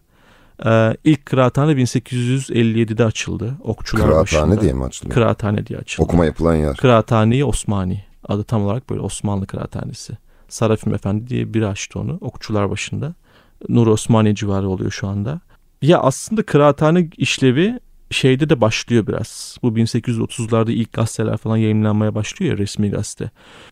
[0.67, 3.55] Ee, ilk kıraathane 1857'de açıldı.
[3.65, 4.61] Okçular kıraathane başında.
[4.61, 5.15] diye mi açıldı?
[5.15, 6.05] Kıraathane diye açıldı.
[6.05, 6.77] Okuma yapılan yer.
[6.77, 8.05] Kıraathane Osmani.
[8.29, 10.13] Adı tam olarak böyle Osmanlı Kıraathanesi.
[10.49, 12.19] Sarafim Efendi diye biri açtı onu.
[12.21, 13.15] Okçular başında.
[13.69, 15.41] Nur Osmaniye civarı oluyor şu anda.
[15.83, 17.81] Ya aslında kıraathane işlevi
[18.11, 19.59] şeyde de başlıyor biraz.
[19.63, 23.31] Bu 1830'larda ilk gazeteler falan yayınlanmaya başlıyor ya resmi gazete.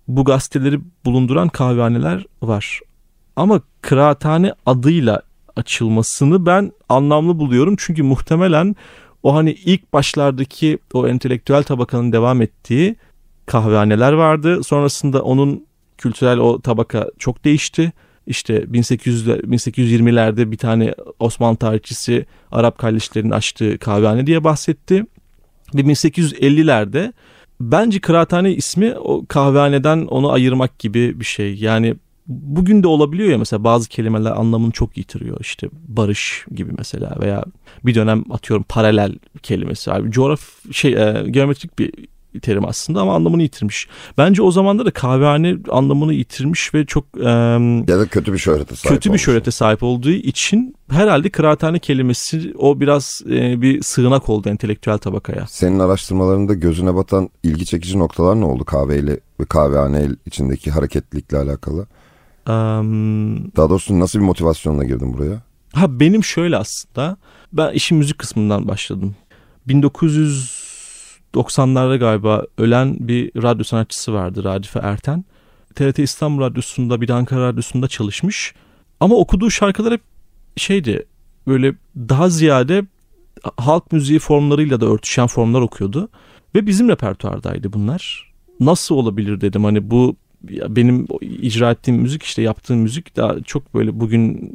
[0.09, 2.81] Bu gazeteleri bulunduran kahvehaneler var.
[3.37, 5.23] Ama kıraathane adıyla
[5.57, 7.75] açılmasını ben anlamlı buluyorum.
[7.79, 8.77] Çünkü muhtemelen
[9.23, 12.97] o hani ilk başlardaki o entelektüel tabakanın devam ettiği
[13.49, 14.65] kahvehaneler vardı.
[14.65, 15.67] Sonrasında onun
[15.99, 17.93] kültürel o tabaka çok değişti.
[18.27, 25.05] İşte 1800 1820'lerde bir tane Osmanlı tarihçisi Arap kardeşlerinin açtığı kahvehane diye bahsetti.
[25.75, 27.13] Ve 1850'lerde
[27.61, 31.55] bence kıraathane ismi o kahvehaneden onu ayırmak gibi bir şey.
[31.55, 31.95] Yani
[32.27, 35.41] bugün de olabiliyor ya mesela bazı kelimeler anlamını çok yitiriyor.
[35.41, 37.45] İşte barış gibi mesela veya
[37.85, 39.93] bir dönem atıyorum paralel kelimesi.
[39.93, 40.41] Abi coğraf
[40.73, 41.93] şey e, geometrik bir
[42.43, 43.89] terim aslında ama anlamını yitirmiş.
[44.19, 47.29] Bence o zamanda da kahvehane anlamını yitirmiş ve çok e,
[47.89, 52.55] ya da kötü bir şöhrete sahip kötü bir şöhrete sahip olduğu için herhalde kıraathane kelimesi
[52.59, 55.47] o biraz e, bir sığınak oldu entelektüel tabakaya.
[55.47, 61.87] Senin araştırmalarında gözüne batan ilgi çekici noktalar ne oldu kahveyle ve kahvehane içindeki hareketlilikle alakalı?
[62.49, 65.43] Um, Daha doğrusu nasıl bir motivasyonla girdin buraya?
[65.73, 67.17] Ha benim şöyle aslında
[67.53, 69.17] ben işin müzik kısmından başladım.
[69.69, 70.58] 1900
[71.35, 75.25] 90'larda galiba ölen bir radyo sanatçısı vardı Radife Erten.
[75.75, 78.55] TRT İstanbul Radyosu'nda bir de Ankara Radyosu'nda çalışmış.
[79.01, 80.01] Ama okuduğu şarkılar hep
[80.57, 81.07] şeydi
[81.47, 82.85] böyle daha ziyade
[83.57, 86.09] halk müziği formlarıyla da örtüşen formlar okuyordu.
[86.55, 88.33] Ve bizim repertuardaydı bunlar.
[88.61, 90.17] Nasıl olabilir dedim hani bu
[90.69, 94.53] benim icra ettiğim müzik işte yaptığım müzik daha çok böyle bugün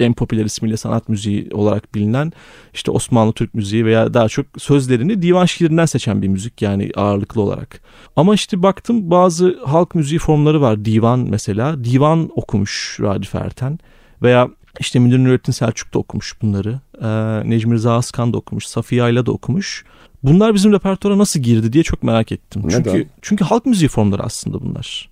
[0.00, 2.32] en popüler ismiyle sanat müziği olarak bilinen
[2.74, 7.42] işte Osmanlı Türk müziği veya daha çok sözlerini divan şiirinden seçen bir müzik yani ağırlıklı
[7.42, 7.80] olarak.
[8.16, 10.84] Ama işte baktım bazı halk müziği formları var.
[10.84, 11.84] Divan mesela.
[11.84, 13.78] Divan okumuş Radif Erten
[14.22, 14.48] veya
[14.80, 16.80] işte Münir Nurettin Selçuk da okumuş bunları.
[17.02, 18.66] Ee, Necmi Rıza Askan da okumuş.
[18.66, 19.84] Safiye Ayla da okumuş.
[20.22, 22.62] Bunlar bizim repertuara nasıl girdi diye çok merak ettim.
[22.64, 22.82] Neden?
[22.82, 25.10] Çünkü çünkü halk müziği formları aslında bunlar.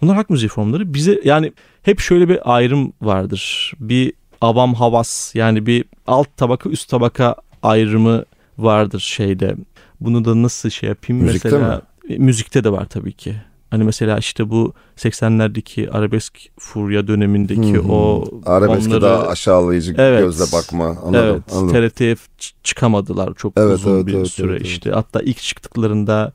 [0.00, 0.94] Bunlar halk müziği formları.
[0.94, 3.72] Bize yani hep şöyle bir ayrım vardır.
[3.80, 4.12] Bir
[4.42, 8.24] avam havas yani bir alt tabaka üst tabaka ayrımı
[8.58, 9.56] vardır şeyde.
[10.00, 12.14] Bunu da nasıl şey yapayım Müzikte mesela mi?
[12.14, 13.34] E, müzikte de var tabii ki.
[13.70, 17.90] Hani mesela işte bu 80'lerdeki arabesk furya dönemindeki hmm.
[17.90, 21.14] o arabeske onları, daha aşağılayıcı evet, gözle bakma anladım.
[21.14, 21.88] Evet, anladım.
[21.88, 22.16] TRT'ye
[22.62, 24.88] çıkamadılar çok evet, uzun evet, bir evet, süre evet, işte.
[24.88, 24.96] Evet.
[24.96, 26.32] Hatta ilk çıktıklarında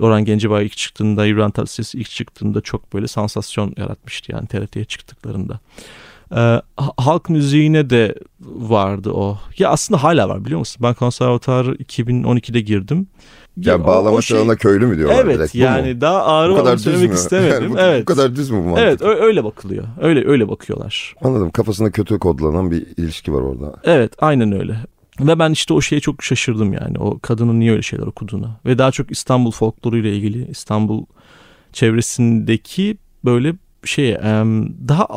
[0.00, 5.60] Orhan Gencebay ilk çıktığında, İbrahim Tatlıses ilk çıktığında çok böyle sansasyon yaratmıştı yani TRT'ye çıktıklarında.
[6.36, 6.60] Ee,
[6.96, 9.38] halk müziğine de vardı o.
[9.58, 10.80] Ya aslında hala var biliyor musun?
[10.82, 13.06] Ben konservatuarı 2012'de girdim.
[13.56, 15.54] Yani o- bağlama o şey- çalana köylü mü diyorlar Evet direkt?
[15.54, 15.60] Mu?
[15.60, 17.62] yani daha ağır bu kadar söylemek istemedim.
[17.62, 18.00] Yani bu, evet.
[18.02, 18.84] bu kadar düz mü bu mantık?
[18.84, 19.84] Evet öyle bakılıyor.
[20.00, 21.14] Öyle öyle bakıyorlar.
[21.22, 23.74] Anladım kafasında kötü kodlanan bir ilişki var orada.
[23.84, 24.76] Evet aynen öyle.
[25.20, 26.98] Ve ben işte o şeye çok şaşırdım yani.
[26.98, 28.60] O kadının niye öyle şeyler okuduğuna.
[28.66, 31.04] Ve daha çok İstanbul folkloruyla ilgili İstanbul
[31.72, 33.54] çevresindeki böyle
[33.84, 34.14] şey
[34.88, 35.08] daha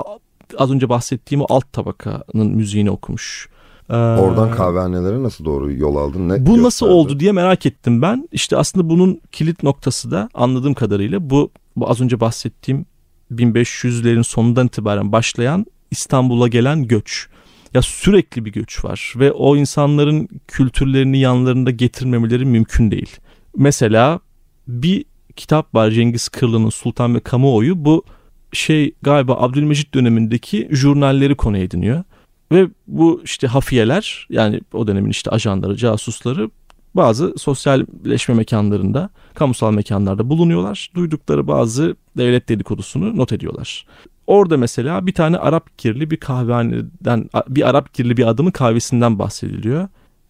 [0.60, 3.49] az önce bahsettiğim o alt tabakanın müziğini okumuş.
[3.89, 6.30] Ee, Oradan kahvehanelere nasıl doğru yol aldın?
[6.30, 6.93] Ne Bu nasıl gösterdi?
[6.93, 8.30] oldu diye merak ettim ben.
[8.32, 12.86] İşte aslında bunun kilit noktası da anladığım kadarıyla bu, bu az önce bahsettiğim
[13.32, 17.28] 1500'lerin sonundan itibaren başlayan İstanbul'a gelen göç.
[17.74, 23.18] Ya sürekli bir göç var ve o insanların kültürlerini yanlarında getirmemeleri mümkün değil.
[23.57, 24.20] Mesela
[24.68, 25.05] bir
[25.36, 27.86] kitap var Cengiz Kırlı'nın Sultan ve Kamuoyu.
[27.86, 28.03] Bu
[28.52, 32.04] şey galiba Abdülmecit dönemindeki jurnalleri konu ediniyor.
[32.52, 36.50] Ve bu işte hafiyeler yani o dönemin işte ajanları, casusları
[36.95, 40.91] bazı sosyalleşme mekanlarında, kamusal mekanlarda bulunuyorlar.
[40.95, 43.86] Duydukları bazı devlet dedikodusunu not ediyorlar.
[44.28, 49.88] Orada mesela bir tane Arap kirli bir kahvehaneden, bir Arap kirli bir adamın kahvesinden bahsediliyor.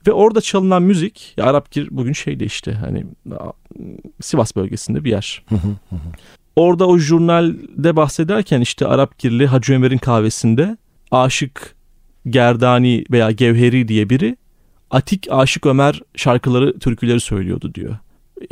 [0.07, 3.05] Ve orada çalınan müzik, ya Arap kir bugün şeyde işte hani
[4.21, 5.43] Sivas bölgesinde bir yer.
[6.59, 10.77] Orada o jurnalde bahsederken işte Arap kirli Hacı Ömer'in kahvesinde
[11.11, 11.75] Aşık
[12.29, 14.37] Gerdani veya Gevheri diye biri
[14.91, 17.97] Atik Aşık Ömer şarkıları, türküleri söylüyordu diyor.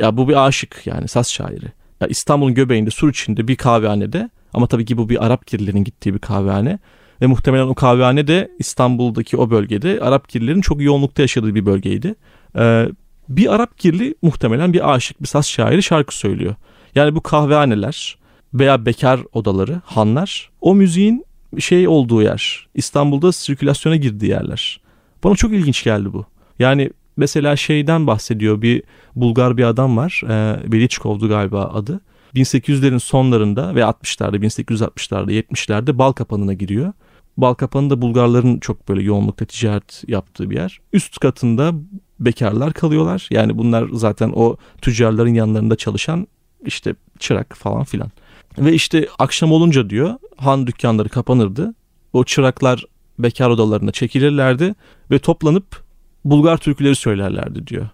[0.00, 1.64] Ya bu bir aşık yani saz şairi.
[2.00, 6.14] Ya İstanbul'un göbeğinde, sur içinde bir kahvehanede ama tabii ki bu bir Arap kirlilerin gittiği
[6.14, 6.78] bir kahvehane.
[7.22, 12.14] Ve muhtemelen o kahvehane de İstanbul'daki o bölgede Arap kirlilerin çok yoğunlukta yaşadığı bir bölgeydi.
[12.58, 12.88] Ee,
[13.28, 16.54] bir Arap kirli muhtemelen bir aşık, bir saz şairi şarkı söylüyor.
[16.98, 18.18] Yani bu kahvehaneler
[18.54, 21.24] veya bekar odaları, hanlar o müziğin
[21.58, 22.66] şey olduğu yer.
[22.74, 24.80] İstanbul'da sirkülasyona girdiği yerler.
[25.24, 26.26] Bana çok ilginç geldi bu.
[26.58, 28.82] Yani mesela şeyden bahsediyor bir
[29.16, 30.22] Bulgar bir adam var.
[30.24, 32.00] E, Beliçkov'du galiba adı.
[32.34, 36.92] 1800'lerin sonlarında ve 60'larda 1860'larda 70'lerde bal kapanına giriyor.
[37.36, 40.80] Bal kapanı da Bulgarların çok böyle yoğunlukta ticaret yaptığı bir yer.
[40.92, 41.72] Üst katında
[42.20, 43.28] bekarlar kalıyorlar.
[43.30, 46.26] Yani bunlar zaten o tüccarların yanlarında çalışan
[46.66, 48.10] işte çırak falan filan.
[48.58, 51.74] Ve işte akşam olunca diyor han dükkanları kapanırdı.
[52.12, 52.84] O çıraklar
[53.18, 54.74] bekar odalarına çekilirlerdi
[55.10, 55.82] ve toplanıp
[56.24, 57.88] Bulgar türküleri söylerlerdi diyor.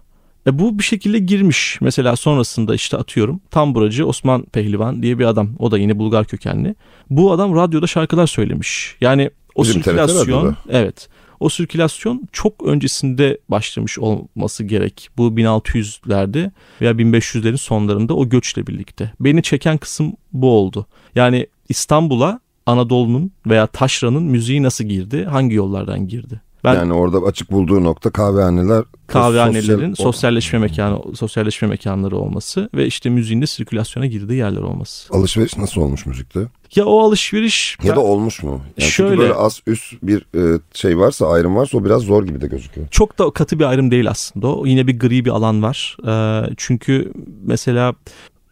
[0.47, 1.77] E bu bir şekilde girmiş.
[1.81, 5.49] Mesela sonrasında işte atıyorum tamburacı Osman Pehlivan diye bir adam.
[5.59, 6.75] O da yine Bulgar kökenli.
[7.09, 8.95] Bu adam radyoda şarkılar söylemiş.
[9.01, 11.09] Yani o Bizim sirkülasyon evet.
[11.39, 15.09] O sirkülasyon çok öncesinde başlamış olması gerek.
[15.17, 19.11] Bu 1600'lerde veya 1500'lerin sonlarında o göçle birlikte.
[19.19, 20.87] Beni çeken kısım bu oldu.
[21.15, 25.25] Yani İstanbul'a Anadolu'nun veya Taşra'nın müziği nasıl girdi?
[25.25, 26.41] Hangi yollardan girdi?
[26.65, 28.83] Ben Yani orada açık bulduğu nokta kahvehaneler.
[29.07, 35.13] kahvehanelerin sosyal- sosyalleşme mekanı, sosyalleşme mekanları olması ve işte müziğin de sirkülasyona girdiği yerler olması.
[35.13, 36.39] Alışveriş nasıl olmuş müzikte?
[36.75, 38.61] Ya o alışveriş Ya ben- da olmuş mu?
[38.77, 42.41] Yani Şöyle- böyle az üst bir e, şey varsa ayrım varsa o biraz zor gibi
[42.41, 42.87] de gözüküyor.
[42.91, 44.65] çok da katı bir ayrım değil aslında o.
[44.65, 45.97] Yine bir gri bir alan var.
[46.07, 47.11] Ee, çünkü
[47.43, 47.93] mesela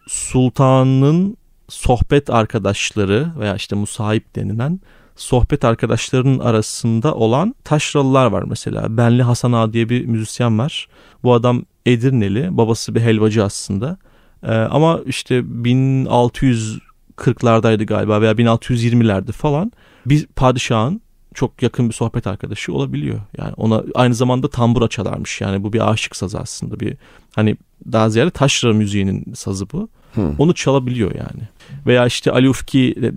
[0.07, 1.38] sultanın
[1.70, 4.80] sohbet arkadaşları veya işte musahip denilen
[5.16, 8.97] sohbet arkadaşlarının arasında olan taşralılar var mesela.
[8.97, 10.88] Benli Hasan Ağa diye bir müzisyen var.
[11.24, 12.57] Bu adam Edirneli.
[12.57, 13.97] Babası bir helvacı aslında.
[14.43, 19.72] Ee, ama işte 1640'lardaydı galiba veya 1620'lerde falan
[20.05, 21.01] bir padişahın
[21.34, 23.22] çok yakın bir sohbet arkadaşı olabiliyor.
[23.38, 25.41] Yani ona aynı zamanda tambura çalarmış.
[25.41, 26.80] Yani bu bir aşık sazı aslında.
[26.80, 26.97] Bir
[27.36, 27.57] hani
[27.91, 29.89] daha ziyade taşra müziğinin sazı bu.
[30.16, 30.36] Hı.
[30.38, 31.47] Onu çalabiliyor yani.
[31.86, 33.11] Veya işte Ali Ufki de-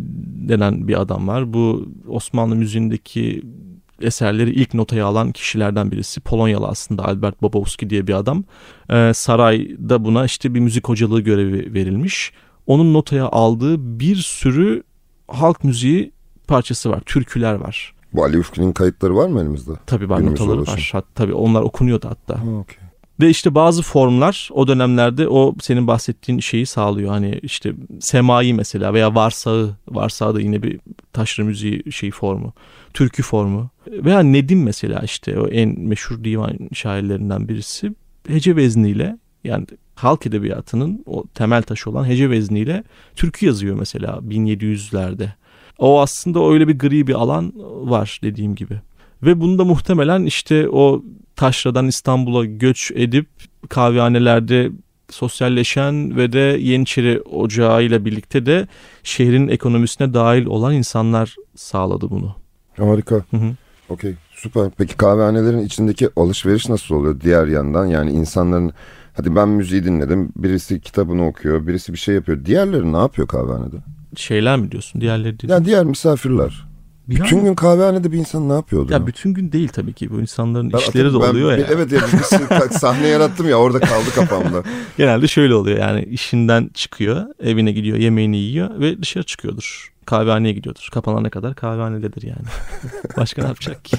[0.49, 1.53] denen bir adam var.
[1.53, 3.43] Bu Osmanlı müziğindeki
[4.01, 6.21] eserleri ilk notaya alan kişilerden birisi.
[6.21, 8.45] Polonyalı aslında Albert Bobowski diye bir adam.
[8.91, 12.33] Ee, sarayda buna işte bir müzik hocalığı görevi verilmiş.
[12.67, 14.83] Onun notaya aldığı bir sürü
[15.29, 16.13] halk müziği
[16.47, 17.01] parçası var.
[17.07, 17.95] Türküler var.
[18.13, 19.71] Bu Ali Ufki'nin kayıtları var mı elimizde?
[19.87, 20.89] Tabii var Günümüze notaları var.
[20.93, 22.39] Hat, tabii onlar okunuyordu hatta.
[22.39, 22.65] Ha.
[23.21, 27.11] Ve işte bazı formlar o dönemlerde o senin bahsettiğin şeyi sağlıyor.
[27.11, 29.77] Hani işte semai mesela veya varsağı.
[29.89, 30.81] Varsağı da yine bir
[31.13, 32.53] taşra müziği şey formu.
[32.95, 33.71] Türkü formu.
[33.89, 37.93] Veya Nedim mesela işte o en meşhur divan şairlerinden birisi.
[38.29, 42.85] Hece vezniyle yani halk edebiyatının o temel taşı olan hece vezniyle
[43.17, 45.29] türkü yazıyor mesela 1700'lerde.
[45.79, 47.53] O aslında öyle bir gri bir alan
[47.91, 48.81] var dediğim gibi.
[49.23, 51.03] Ve bunda muhtemelen işte o
[51.37, 53.27] taşradan İstanbul'a göç edip
[53.69, 54.71] kahvehanelerde
[55.11, 58.69] sosyalleşen ve de Yeniçeri Ocağı ile birlikte de
[59.03, 62.37] şehrin ekonomisine dahil olan insanlar sağladı bunu.
[62.77, 63.15] Harika.
[63.15, 63.57] Hı hı.
[63.89, 64.71] Okey süper.
[64.79, 67.87] Peki kahvehanelerin içindeki alışveriş nasıl oluyor diğer yandan?
[67.87, 68.73] Yani insanların
[69.17, 70.33] Hadi ben müziği dinledim.
[70.37, 71.67] Birisi kitabını okuyor.
[71.67, 72.45] Birisi bir şey yapıyor.
[72.45, 73.77] Diğerleri ne yapıyor kahvehanede?
[74.17, 75.01] Şeyler mi diyorsun?
[75.01, 75.53] Diğerleri değil.
[75.53, 76.66] Yani diğer misafirler.
[77.09, 78.93] Bir Bütün an- gün kahvehanede bir insan ne yapıyordu?
[78.93, 80.11] ya bütün gün değil tabii ki.
[80.11, 81.69] Bu insanların Ben işleri de hatırlıyorum, ben oluyor bir- ya.
[81.71, 84.63] Evet ya bir sürü sahne yarattım ya orada kaldı kafamda.
[84.97, 89.93] Genelde şöyle oluyor yani işinden çıkıyor, evine gidiyor, yemeğini yiyor ve dışarı çıkıyordur.
[90.07, 90.89] Kahvehaneye gidiyordur.
[90.93, 92.45] Kapanana kadar kahvehanededir yani.
[93.17, 93.97] Başka ne yapacak ki?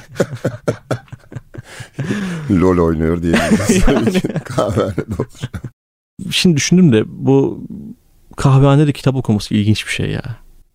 [2.51, 3.87] LOL oynuyor diyebiliriz.
[3.87, 4.21] Yani.
[4.45, 5.27] kahvehanede olur.
[6.31, 7.63] Şimdi düşündüm de bu
[8.37, 10.23] kahvehanede kitap okuması ilginç bir şey ya.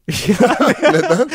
[0.08, 1.28] Neden?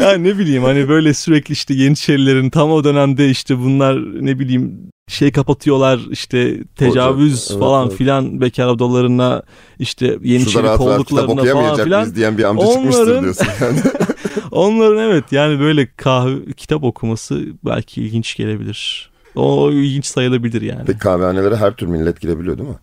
[0.00, 4.90] ya ne bileyim hani böyle sürekli işte Yeniçerilerin tam o dönemde işte bunlar ne bileyim
[5.08, 7.98] şey kapatıyorlar işte tecavüz evet, falan evet.
[7.98, 9.42] filan bekar odalarına
[9.78, 12.14] işte Yeniçeri kolluklarına falan filan.
[12.14, 13.46] diyen bir amca çıkmıştır Onların- diyorsun.
[13.60, 13.78] Yani.
[14.50, 19.10] Onların evet yani böyle kahve kitap okuması belki ilginç gelebilir.
[19.34, 20.82] O ilginç sayılabilir yani.
[20.86, 22.78] Peki kahvehanelere her tür millet girebiliyor değil mi?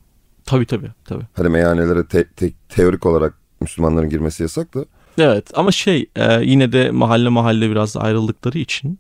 [0.46, 1.24] Tabii tabii tabii.
[1.34, 4.86] Hani meyhanelere te- te- teorik olarak Müslümanların girmesi yasak da.
[5.18, 9.00] Evet ama şey e, yine de mahalle mahalle biraz ayrıldıkları için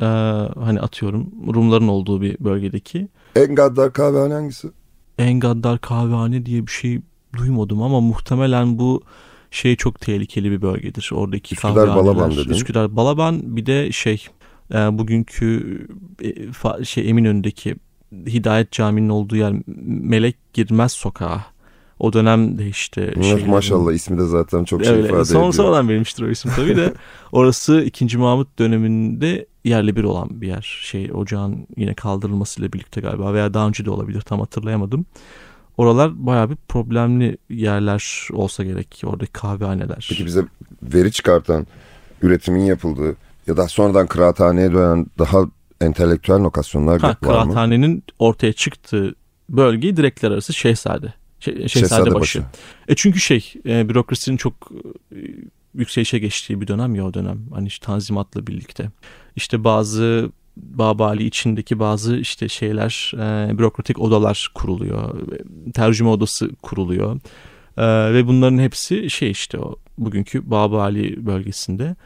[0.00, 0.04] e,
[0.60, 4.68] hani atıyorum Rumların olduğu bir bölgedeki En gaddar kahvehane hangisi?
[5.18, 7.00] en gaddar kahvehane diye bir şey
[7.36, 9.02] duymadım ama muhtemelen bu
[9.50, 11.10] şey çok tehlikeli bir bölgedir.
[11.14, 11.96] Oradaki Üsküdar.
[11.96, 12.50] Balaban dedin.
[12.50, 14.26] Üsküdar Balaban bir de şey
[14.74, 15.78] e, bugünkü
[16.22, 17.76] e, fa- şey Eminönü'ndeki
[18.12, 19.54] Hidayet Camii'nin olduğu yer
[19.86, 21.40] Melek Girmez Sokağı.
[21.98, 25.08] O dönemde işte şeylerin- Maşallah ismi de zaten çok şey Öyle.
[25.08, 25.52] ifade Son, ediyor.
[25.52, 26.92] sonradan verilmiştir o isim tabii de.
[27.32, 28.18] Orası 2.
[28.18, 30.78] Mahmut döneminde yerli bir olan bir yer.
[30.82, 35.06] Şey ocağın yine kaldırılmasıyla birlikte galiba veya daha önce de olabilir tam hatırlayamadım.
[35.76, 39.02] Oralar bayağı bir problemli yerler olsa gerek.
[39.04, 40.06] Oradaki kahvehaneler.
[40.10, 40.44] Peki bize
[40.82, 41.66] veri çıkartan,
[42.22, 43.16] üretimin yapıldığı
[43.46, 45.38] ya da sonradan kıraathaneye dönen daha
[45.80, 47.18] entelektüel lokasyonlar ha, var mı?
[47.22, 49.14] kıraathanenin ortaya çıktığı
[49.48, 51.14] bölge direkler arası Şehzade.
[51.40, 52.42] Şey- Şehzadebaşı.
[52.88, 54.72] E çünkü şey e, bürokrasinin çok
[55.12, 55.18] e,
[55.74, 57.38] yükselişe geçtiği bir dönem ya o dönem.
[57.54, 58.90] Hani işte tanzimatla birlikte.
[59.36, 65.20] İşte bazı Babali içindeki bazı işte şeyler e, bürokratik odalar kuruluyor.
[65.74, 67.20] Tercüme odası kuruluyor.
[67.76, 71.96] E, ve bunların hepsi şey işte o bugünkü Babali bölgesinde.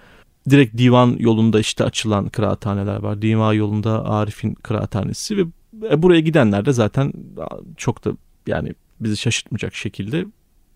[0.51, 3.23] Direkt divan yolunda işte açılan kıraathaneler var.
[3.23, 5.43] Divan yolunda Arif'in kıraathanesi ve
[5.91, 7.13] e, buraya gidenler de zaten
[7.77, 8.13] çok da
[8.47, 10.25] yani bizi şaşırtmayacak şekilde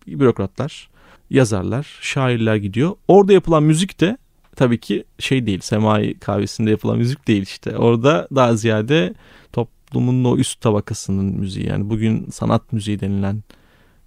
[0.07, 0.89] bürokratlar,
[1.29, 2.95] yazarlar, şairler gidiyor.
[3.07, 4.17] Orada yapılan müzik de
[4.55, 7.77] tabii ki şey değil, semai kahvesinde yapılan müzik değil işte.
[7.77, 9.13] Orada daha ziyade
[9.53, 13.43] toplumun o üst tabakasının müziği yani bugün sanat müziği denilen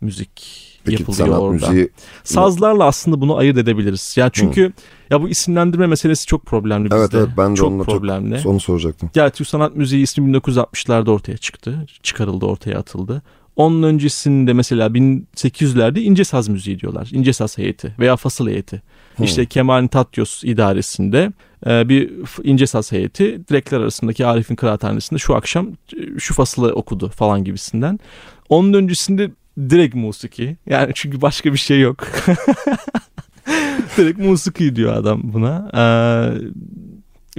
[0.00, 1.52] müzik Peki yapılıyor sanat orada.
[1.68, 1.88] müziği
[2.24, 4.14] Sazlarla aslında bunu ayırt edebiliriz.
[4.16, 4.72] Ya çünkü
[5.10, 6.96] ya bu isimlendirme meselesi çok problemli bizde.
[6.96, 8.40] Evet, evet, ben de çok onunla çok- problemli.
[8.44, 9.10] onu soracaktım.
[9.14, 11.86] Ya Türk sanat müziği ismi 1960'larda ortaya çıktı.
[12.02, 13.22] Çıkarıldı, ortaya atıldı.
[13.58, 17.08] Onun öncesinde mesela 1800'lerde ince saz müziği diyorlar.
[17.12, 18.82] İnce saz heyeti veya fasıl heyeti.
[19.16, 19.24] Hmm.
[19.24, 21.32] İşte Kemal Tatyos idaresinde
[21.66, 22.10] e, bir
[22.44, 28.00] ince saz heyeti direkler arasındaki Arif'in kıraathanesinde şu akşam e, şu fasılı okudu falan gibisinden.
[28.48, 29.30] Onun öncesinde
[29.70, 30.56] direkt musiki.
[30.66, 32.06] Yani çünkü başka bir şey yok.
[33.96, 35.70] direkt musiki diyor adam buna.
[35.74, 35.80] Ee,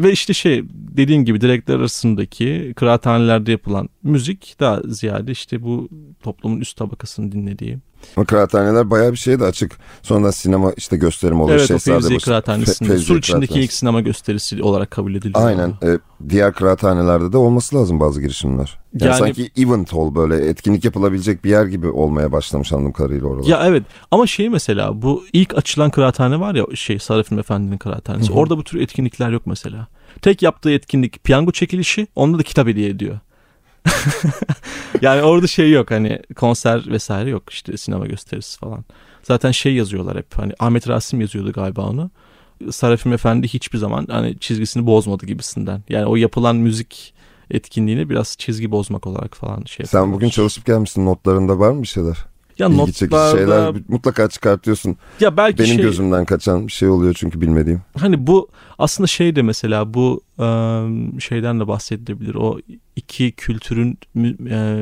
[0.04, 5.89] ve işte şey dediğim gibi direkler arasındaki kıraathanelerde yapılan müzik daha ziyade işte bu
[6.24, 7.78] toplumun üst tabakasını dinlediği.
[8.18, 9.72] Ama kıraathaneler bayağı bir şeye de açık.
[10.02, 11.58] Sonradan sinema işte gösterim oluyor.
[11.60, 12.89] evet o Fevziye Şehzadebaşı- Kıraathanesi'nde.
[12.93, 15.45] Fe- Sur içindeki ilk sinema gösterisi olarak kabul ediliyor.
[15.47, 15.70] Aynen.
[15.70, 18.78] E, diğer kıraathanelerde de olması lazım bazı girişimler.
[18.93, 23.28] Yani, Yani- sanki event hall böyle etkinlik yapılabilecek bir yer gibi olmaya başlamış anladığım kadarıyla
[23.28, 23.47] oralar.
[23.47, 28.30] Ya evet ama şey mesela bu ilk açılan kıraathane var ya şey Sarıfilm Efendi'nin kıraathanesi.
[28.30, 28.38] Hı hı.
[28.38, 29.88] Orada bu tür etkinlikler yok mesela.
[30.22, 33.20] Tek yaptığı etkinlik piyango çekilişi onda da kitap hediye ediyor.
[35.01, 38.86] yani orada şey yok hani konser vesaire yok işte sinema gösterisi falan.
[39.23, 42.11] Zaten şey yazıyorlar hep hani Ahmet Rasim yazıyordu galiba onu.
[42.71, 45.84] Sarıfilm Efendi hiçbir zaman hani çizgisini bozmadı gibisinden.
[45.89, 47.13] Yani o yapılan müzik
[47.51, 50.13] etkinliğini biraz çizgi bozmak olarak falan şey Sen yapıyorlar.
[50.13, 52.17] bugün çalışıp gelmişsin notlarında var mı bir şeyler?
[52.60, 54.97] Ya İlgi çekici notlarda şeyler mutlaka çıkartıyorsun.
[55.20, 57.82] ya belki Benim şey, gözümden kaçan bir şey oluyor çünkü bilmediğim.
[57.97, 58.49] Hani bu
[58.80, 60.22] aslında şey de mesela bu
[61.20, 62.36] şeyden de bahsedilebilir.
[62.36, 62.60] O
[62.95, 64.36] iki kültürün mü-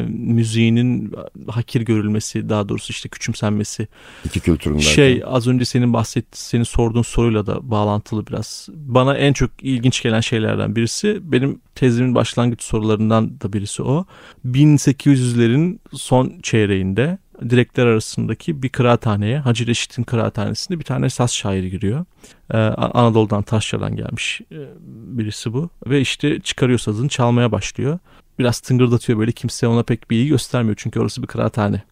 [0.07, 1.13] müziğinin
[1.47, 3.87] hakir görülmesi daha doğrusu işte küçümsenmesi.
[4.25, 4.79] İki kültüründen.
[4.79, 8.69] Şey az önce senin bahset senin sorduğun soruyla da bağlantılı biraz.
[8.73, 14.05] Bana en çok ilginç gelen şeylerden birisi benim tezimin başlangıç sorularından da birisi o.
[14.45, 22.05] 1800'lerin son çeyreğinde direkler arasındaki bir kıraathaneye Hacı Reşit'in kıraathanesinde bir tane saz şairi giriyor.
[22.53, 25.69] Ee, Anadolu'dan Taşra'dan gelmiş e, birisi bu.
[25.87, 27.99] Ve işte çıkarıyor sazını çalmaya başlıyor.
[28.39, 31.83] biraz tıngırdatıyor böyle kimse ona pek bir ilgi göstermiyor çünkü orası bir kıraathane.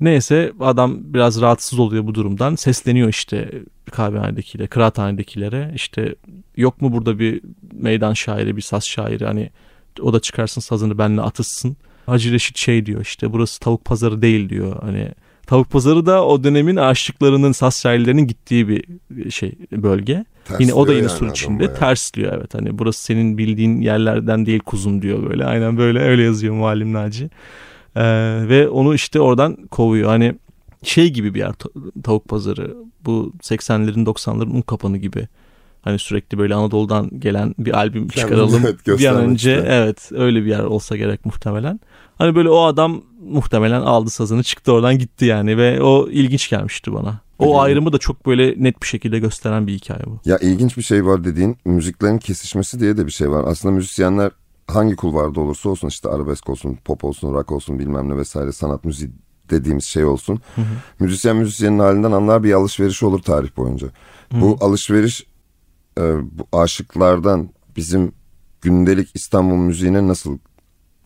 [0.00, 2.54] Neyse adam biraz rahatsız oluyor bu durumdan.
[2.54, 5.72] Sesleniyor işte kahvehanedekilere, kıraathanedekilere.
[5.74, 6.14] İşte
[6.56, 7.40] yok mu burada bir
[7.72, 9.50] meydan şairi, bir saz şairi hani
[10.00, 11.76] o da çıkarsın sazını benle atışsın.
[12.06, 14.82] Hacı Reşit şey diyor işte burası tavuk pazarı değil diyor.
[14.82, 15.08] Hani
[15.46, 18.84] tavuk pazarı da o dönemin aşıklarının, saz şairlerinin gittiği bir
[19.30, 20.24] şey bölge.
[20.44, 21.74] Tersliyor yine o da yine yani sur içinde bayağı.
[21.74, 22.54] tersliyor evet.
[22.54, 25.44] Hani burası senin bildiğin yerlerden değil kuzum diyor böyle.
[25.44, 27.30] Aynen böyle öyle yazıyor Muallim Naci.
[27.96, 28.02] Ee,
[28.48, 30.08] ve onu işte oradan kovuyor.
[30.08, 30.34] Hani
[30.82, 31.68] şey gibi bir yer ta-
[32.02, 32.76] tavuk pazarı.
[33.04, 35.28] Bu 80'lerin 90'ların un kapanı gibi.
[35.82, 38.62] Hani sürekli böyle Anadolu'dan gelen bir albüm çıkaralım.
[38.66, 39.74] evet, bir an önce istiyor.
[39.74, 41.80] evet öyle bir yer olsa gerek muhtemelen.
[42.18, 46.92] Hani böyle o adam muhtemelen aldı sazını çıktı oradan gitti yani ve o ilginç gelmişti
[46.92, 47.20] bana.
[47.38, 47.56] O Peki.
[47.56, 50.18] ayrımı da çok böyle net bir şekilde gösteren bir hikaye bu.
[50.24, 53.44] Ya ilginç bir şey var dediğin müziklerin kesişmesi diye de bir şey var.
[53.46, 54.30] Aslında müzisyenler
[54.66, 58.84] hangi kulvarda olursa olsun işte arabesk olsun, pop olsun, rock olsun bilmem ne vesaire sanat
[58.84, 59.10] müziği
[59.50, 60.40] dediğimiz şey olsun.
[61.00, 63.88] Müzisyen müzisyenin halinden anlar bir alışveriş olur tarih boyunca.
[64.32, 65.26] Bu alışveriş
[65.98, 66.02] e,
[66.38, 68.12] bu aşıklardan bizim
[68.60, 70.38] gündelik İstanbul müziğine nasıl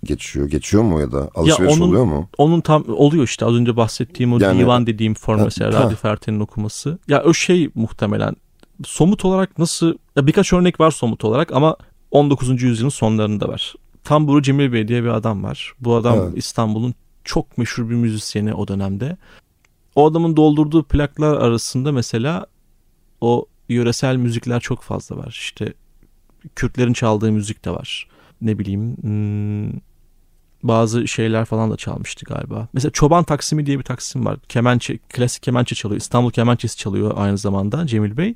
[0.04, 0.50] geçiyor?
[0.50, 2.28] Geçiyor mu ya da alışveriş onun- oluyor mu?
[2.38, 5.72] Onun tam oluyor işte az önce bahsettiğim o Yani- divan dediğim form mesela.
[5.84, 6.98] Radyo Ferten'in okuması.
[7.08, 8.36] Ya o şey muhtemelen
[8.84, 11.76] somut olarak nasıl ya birkaç örnek var somut olarak ama
[12.10, 12.66] 19.
[12.66, 13.74] yüzyılın sonlarında var.
[14.04, 15.72] Tamburu Cemil Bey diye bir adam var.
[15.80, 16.32] Bu adam Evet.
[16.36, 16.94] İstanbul'un
[17.24, 19.16] çok meşhur bir müzisyeni o dönemde.
[19.94, 22.46] O adamın doldurduğu plaklar arasında mesela
[23.20, 25.28] o yöresel müzikler çok fazla var.
[25.30, 25.72] İşte
[26.56, 28.08] Kürtlerin çaldığı müzik de var.
[28.40, 29.80] Ne bileyim hmm,
[30.62, 32.68] bazı şeyler falan da çalmıştı galiba.
[32.72, 34.38] Mesela Çoban Taksimi diye bir taksim var.
[34.48, 36.00] Kemençe, klasik kemençe çalıyor.
[36.00, 38.34] İstanbul kemençesi çalıyor aynı zamanda Cemil Bey.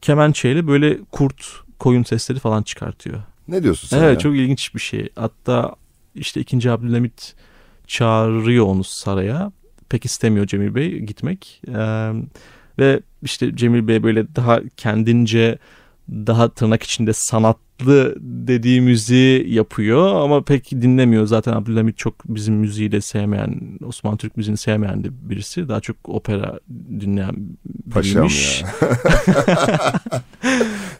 [0.00, 1.46] Kemençeyle böyle kurt,
[1.78, 3.22] koyun sesleri falan çıkartıyor.
[3.48, 4.18] Ne diyorsun sen Evet ya?
[4.18, 5.08] çok ilginç bir şey.
[5.16, 5.74] Hatta
[6.14, 6.70] işte 2.
[6.70, 7.34] Abdülhamit
[7.86, 9.52] çağırıyor onu saraya.
[9.88, 11.62] Pek istemiyor Cemil Bey gitmek.
[11.68, 12.12] Ee,
[12.78, 15.58] ve işte Cemil Bey böyle daha kendince
[16.08, 17.12] daha tırnak içinde
[17.80, 21.26] sanatlı dediği müziği yapıyor ama pek dinlemiyor.
[21.26, 25.68] Zaten Abdülhamit çok bizim müziği de sevmeyen, Osmanlı Türk müziğini sevmeyen de birisi.
[25.68, 26.60] Daha çok opera
[27.00, 27.36] dinleyen
[27.92, 28.62] Paşam biriymiş.
[28.62, 28.68] ya.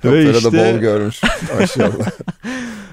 [0.04, 1.20] Ve Operada işte- bol görmüş.
[1.60, 2.10] Maşallah.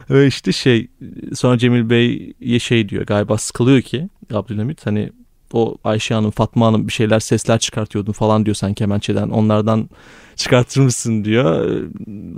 [0.09, 0.87] Ve işte şey
[1.33, 5.09] sonra Cemil Bey'e şey diyor galiba sıkılıyor ki Abdülhamit hani
[5.55, 9.89] o Ayşe Hanım Fatma Hanım bir şeyler sesler çıkartıyordun falan diyor sen kemençeden onlardan
[10.35, 11.79] çıkartır mısın diyor.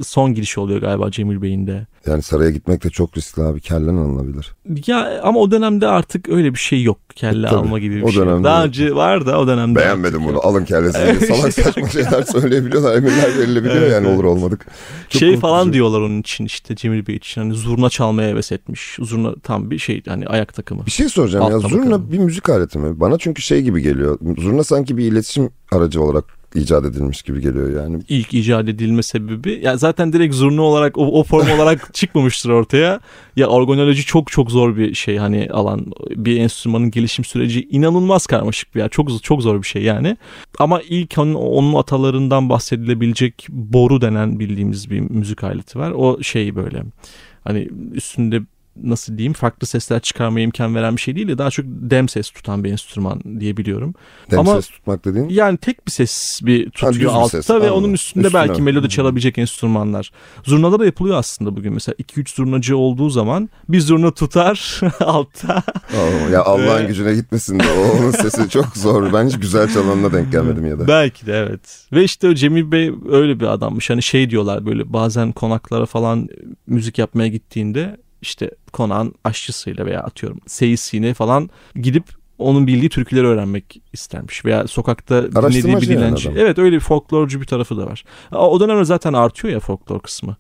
[0.05, 1.87] Son giriş oluyor galiba Cemil Bey'in de.
[2.07, 3.61] Yani saraya gitmek de çok riskli abi.
[3.61, 4.51] Kellen alınabilir.
[4.87, 7.59] Ya ama o dönemde artık öyle bir şey yok kelle E, tabii.
[7.59, 8.21] alma gibi bir şey.
[8.21, 10.33] dönemde Daha önce var da o dönemde Beğenmedim bunu.
[10.33, 10.45] yok.
[10.45, 11.19] Alın kellesini.
[11.19, 12.95] diye Salak saçma şeyler söyleyebiliyorlar.
[12.95, 14.15] Emirler verilebiliyor Evet, yani evet.
[14.17, 14.65] olur olmadık.
[15.09, 15.41] Çok şey korkutucu.
[15.41, 18.97] falan diyorlar onun için işte Cemil Bey için hani zurna çalmaya heves etmiş.
[19.01, 20.85] Zurna tam bir şey hani ayak takımı.
[20.85, 21.55] Bir şey soracağım ya.
[21.57, 22.11] Altta Zurna bakalım.
[22.11, 22.99] bir müzik aleti mi?
[22.99, 24.19] Bana çünkü şey gibi geliyor.
[24.37, 26.25] Zurna sanki bir iletişim aracı olarak
[26.55, 28.03] icat edilmiş gibi geliyor yani.
[28.09, 32.99] ilk icat edilme sebebi ya zaten direkt zurna olarak o, o form olarak çıkmamıştır ortaya.
[33.35, 38.75] Ya organoloji çok çok zor bir şey hani alan bir enstrümanın gelişim süreci inanılmaz karmaşık
[38.75, 38.89] bir yer.
[38.89, 40.17] Çok çok zor bir şey yani.
[40.59, 45.91] Ama ilk onun, onun atalarından bahsedilebilecek boru denen bildiğimiz bir müzik aleti var.
[45.91, 46.83] O şey böyle
[47.43, 48.41] hani üstünde
[48.75, 52.29] nasıl diyeyim farklı sesler çıkarmaya imkan veren bir şey değil de daha çok dem ses
[52.29, 53.93] tutan bir enstrüman diye biliyorum.
[54.31, 55.29] Dem Ama- ses tutmak dediğin.
[55.29, 57.73] Yani tek bir ses bir tutuyor bir altta ses, ve anladım.
[57.73, 58.41] onun üstünde Üstüne.
[58.47, 60.11] belki melodi çalabilecek enstrümanlar.
[60.43, 61.73] Zurnada da yapılıyor aslında bugün.
[61.73, 65.53] Mesela 2-3 zurnacı olduğu zaman bir zurna tutar altta.
[65.53, 69.13] Aa, ya Allah'ın gücüne gitmesin de o onun sesi çok zor.
[69.13, 70.87] Ben hiç güzel çalanına denk gelmedim ya da.
[70.87, 71.85] Belki de evet.
[71.93, 73.89] Ve işte o Cemil Bey öyle bir adammış.
[73.89, 76.27] Hani şey diyorlar böyle bazen konaklara falan
[76.67, 82.03] müzik yapmaya gittiğinde işte konağın aşçısıyla veya atıyorum seyisiyle falan gidip
[82.37, 86.29] onun bildiği türküleri öğrenmek istermiş veya sokakta dinlediği bir yani dilenci.
[86.29, 86.39] adam.
[86.39, 88.03] Evet öyle bir folklorcu bir tarafı da var.
[88.31, 90.37] O o dönemde zaten artıyor ya folklor kısmı.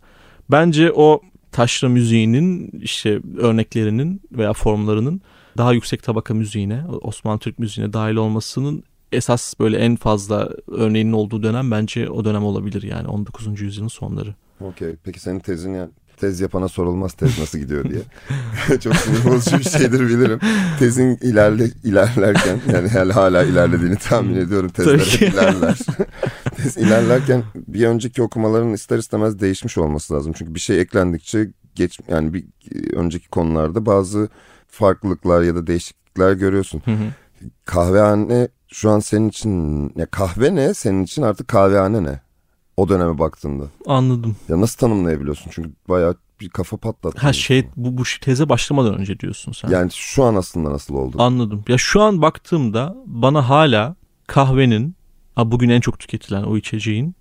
[0.51, 1.21] Bence o
[1.51, 5.21] taşra müziğinin işte örneklerinin veya formlarının
[5.57, 11.43] daha yüksek tabaka müziğine, Osmanlı Türk müziğine dahil olmasının esas böyle en fazla örneğinin olduğu
[11.43, 13.61] dönem bence o dönem olabilir yani 19.
[13.61, 14.35] yüzyılın sonları.
[14.61, 14.95] Okey.
[15.03, 18.01] Peki senin tezin yani tez yapana sorulmaz tez nasıl gidiyor diye.
[18.79, 20.39] Çok sinir bozucu bir şeydir bilirim.
[20.79, 24.69] Tezin ilerle, ilerlerken yani hala, ilerlediğini tahmin ediyorum.
[24.69, 25.77] Tezler hep ilerler.
[26.55, 30.33] Tez ilerlerken bir önceki okumaların ister istemez değişmiş olması lazım.
[30.37, 32.45] Çünkü bir şey eklendikçe geç yani bir
[32.95, 34.29] önceki konularda bazı
[34.67, 36.81] farklılıklar ya da değişiklikler görüyorsun.
[36.85, 37.05] Hı hı.
[37.65, 42.19] Kahvehane şu an senin için ya kahve ne senin için artık kahvehane ne?
[42.77, 43.63] O döneme baktığında.
[43.85, 44.35] Anladım.
[44.49, 45.51] Ya nasıl tanımlayabiliyorsun?
[45.53, 47.21] Çünkü bayağı bir kafa patlattı.
[47.21, 49.69] Ha şey bu, bu teze başlamadan önce diyorsun sen.
[49.69, 51.17] Yani şu an aslında nasıl oldu?
[51.19, 51.63] Anladım.
[51.67, 53.95] Ya şu an baktığımda bana hala
[54.27, 54.95] kahvenin
[55.37, 57.15] bugün en çok tüketilen o içeceğin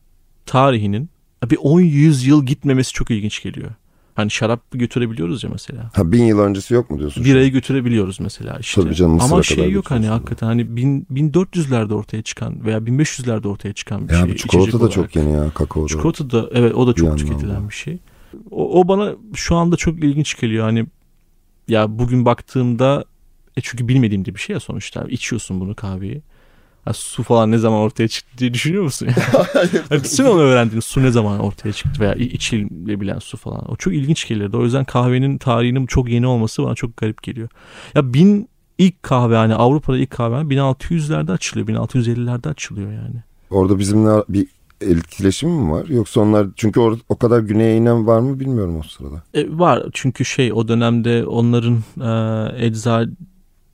[0.46, 1.10] tarihinin
[1.50, 3.70] bir 10-100 yıl gitmemesi çok ilginç geliyor.
[4.14, 5.90] Hani şarap götürebiliyoruz ya mesela.
[5.94, 7.24] Ha bin yıl öncesi yok mu diyorsun?
[7.24, 8.82] Birayı götürebiliyoruz mesela işte.
[8.82, 13.72] Tabii canım, Ama şey yok hani hakikaten hani bin, 1400'lerde ortaya çıkan veya 1500'lerde ortaya
[13.72, 14.36] çıkan bir ya, şey.
[14.36, 14.92] Çikolata da olarak.
[14.92, 15.88] çok yeni ya kakao.
[15.88, 17.98] Çikolata da evet o da çok tüketilen bir şey.
[18.50, 20.86] O, o bana şu anda çok ilginç geliyor hani
[21.68, 23.04] ya bugün baktığımda
[23.56, 26.22] e çünkü bilmediğim bir şey ya sonuçta içiyorsun bunu kahveyi.
[26.86, 29.08] Ya su falan ne zaman ortaya çıktı diye düşünüyor musun?
[29.90, 33.70] yani sen onu öğrendin su ne zaman ortaya çıktı veya içilebilen su falan.
[33.70, 34.56] O çok ilginç gelirdi.
[34.56, 37.48] O yüzden kahvenin tarihinin çok yeni olması bana çok garip geliyor.
[37.94, 41.68] Ya bin ilk kahve hani Avrupa'da ilk kahve 1600'lerde açılıyor.
[41.68, 43.22] 1650'lerde açılıyor yani.
[43.50, 44.46] Orada bizimle bir
[44.80, 45.86] etkileşim mi var?
[45.88, 49.22] Yoksa onlar çünkü or, o kadar güneye inen var mı bilmiyorum o sırada.
[49.34, 53.10] E, var çünkü şey o dönemde onların e, eczacı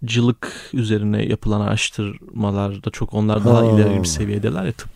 [0.04, 3.72] cılık üzerine yapılan araştırmalarda çok onlar daha ha.
[3.72, 4.90] ileri bir seviyedeler ya tıp.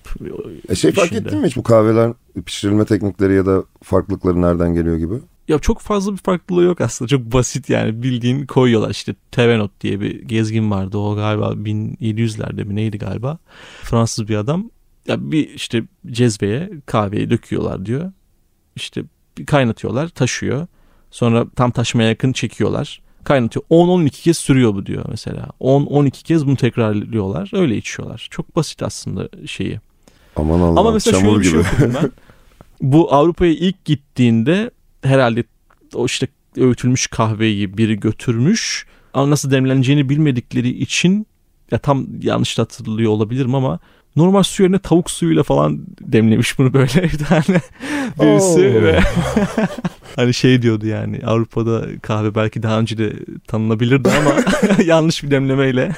[0.68, 2.12] E şey fark ettin mi hiç bu kahveler
[2.46, 5.14] pişirilme teknikleri ya da farklılıkları nereden geliyor gibi?
[5.48, 7.09] Ya çok fazla bir farklılığı yok aslında.
[7.09, 8.90] Çok basit yani bildiğin koyuyorlar.
[8.90, 10.98] işte Tevenot diye bir gezgin vardı.
[10.98, 13.38] O galiba 1700'lerde mi neydi galiba.
[13.82, 14.70] Fransız bir adam.
[15.09, 18.12] Ya bir işte cezveye kahveyi döküyorlar diyor.
[18.76, 19.05] İşte
[19.46, 20.66] kaynatıyorlar, taşıyor.
[21.11, 23.64] Sonra tam taşmaya yakın çekiyorlar kaynatıyor.
[23.70, 25.49] 10-12 kez sürüyor bu diyor mesela.
[25.61, 27.51] 10-12 kez bunu tekrarlıyorlar.
[27.55, 28.29] Öyle içiyorlar.
[28.31, 29.81] Çok basit aslında şeyi.
[30.37, 30.81] Aman Allah.
[30.81, 32.12] Ama mesela şöyle şey okudum ben.
[32.83, 34.70] Bu Avrupa'ya ilk gittiğinde
[35.03, 35.45] herhalde
[35.95, 38.87] o işte öğütülmüş kahveyi biri götürmüş.
[39.14, 41.27] Ama nasıl demleneceğini bilmedikleri için
[41.70, 43.79] ya tam yanlış hatırlıyor olabilirim ama
[44.16, 47.60] normal su yerine tavuk suyuyla falan demlemiş bunu böyle bir tane
[48.20, 49.00] birisi ve
[50.16, 53.12] hani şey diyordu yani Avrupa'da kahve belki daha önce de
[53.46, 54.34] tanınabilirdi ama
[54.84, 55.92] yanlış bir demlemeyle.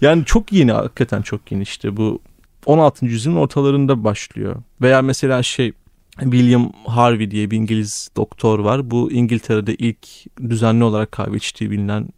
[0.00, 2.20] yani çok yeni hakikaten çok yeni işte bu
[2.66, 3.06] 16.
[3.06, 4.56] yüzyılın ortalarında başlıyor.
[4.80, 5.72] Veya mesela şey
[6.20, 8.90] William Harvey diye bir İngiliz doktor var.
[8.90, 10.06] Bu İngiltere'de ilk
[10.50, 12.08] düzenli olarak kahve içtiği bilinen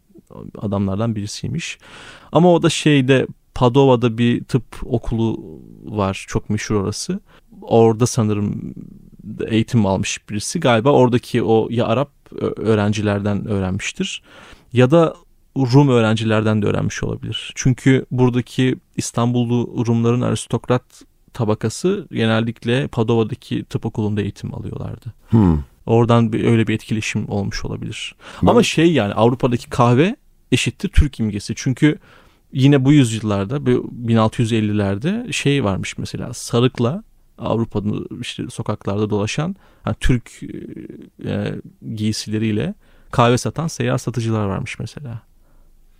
[0.57, 1.77] adamlardan birisiymiş.
[2.31, 6.25] Ama o da şeyde Padova'da bir tıp okulu var.
[6.27, 7.19] Çok meşhur orası.
[7.61, 8.73] Orada sanırım
[9.47, 10.59] eğitim almış birisi.
[10.59, 12.11] Galiba oradaki o ya Arap
[12.57, 14.21] öğrencilerden öğrenmiştir.
[14.73, 15.15] Ya da
[15.57, 17.51] Rum öğrencilerden de öğrenmiş olabilir.
[17.55, 20.83] Çünkü buradaki İstanbullu Rumların aristokrat
[21.33, 25.13] tabakası genellikle Padova'daki tıp okulunda eğitim alıyorlardı.
[25.29, 25.59] Hmm.
[25.85, 28.15] Oradan bir, öyle bir etkileşim olmuş olabilir.
[28.43, 28.47] Ben...
[28.47, 30.15] Ama şey yani Avrupa'daki kahve
[30.51, 31.53] eşittir Türk imgesi.
[31.55, 31.99] Çünkü
[32.53, 37.03] yine bu yüzyıllarda 1650'lerde şey varmış mesela sarıkla
[37.37, 40.31] Avrupa'nın işte sokaklarda dolaşan yani Türk
[41.25, 41.55] e,
[41.95, 42.73] giysileriyle
[43.11, 45.21] kahve satan seyyar satıcılar varmış mesela.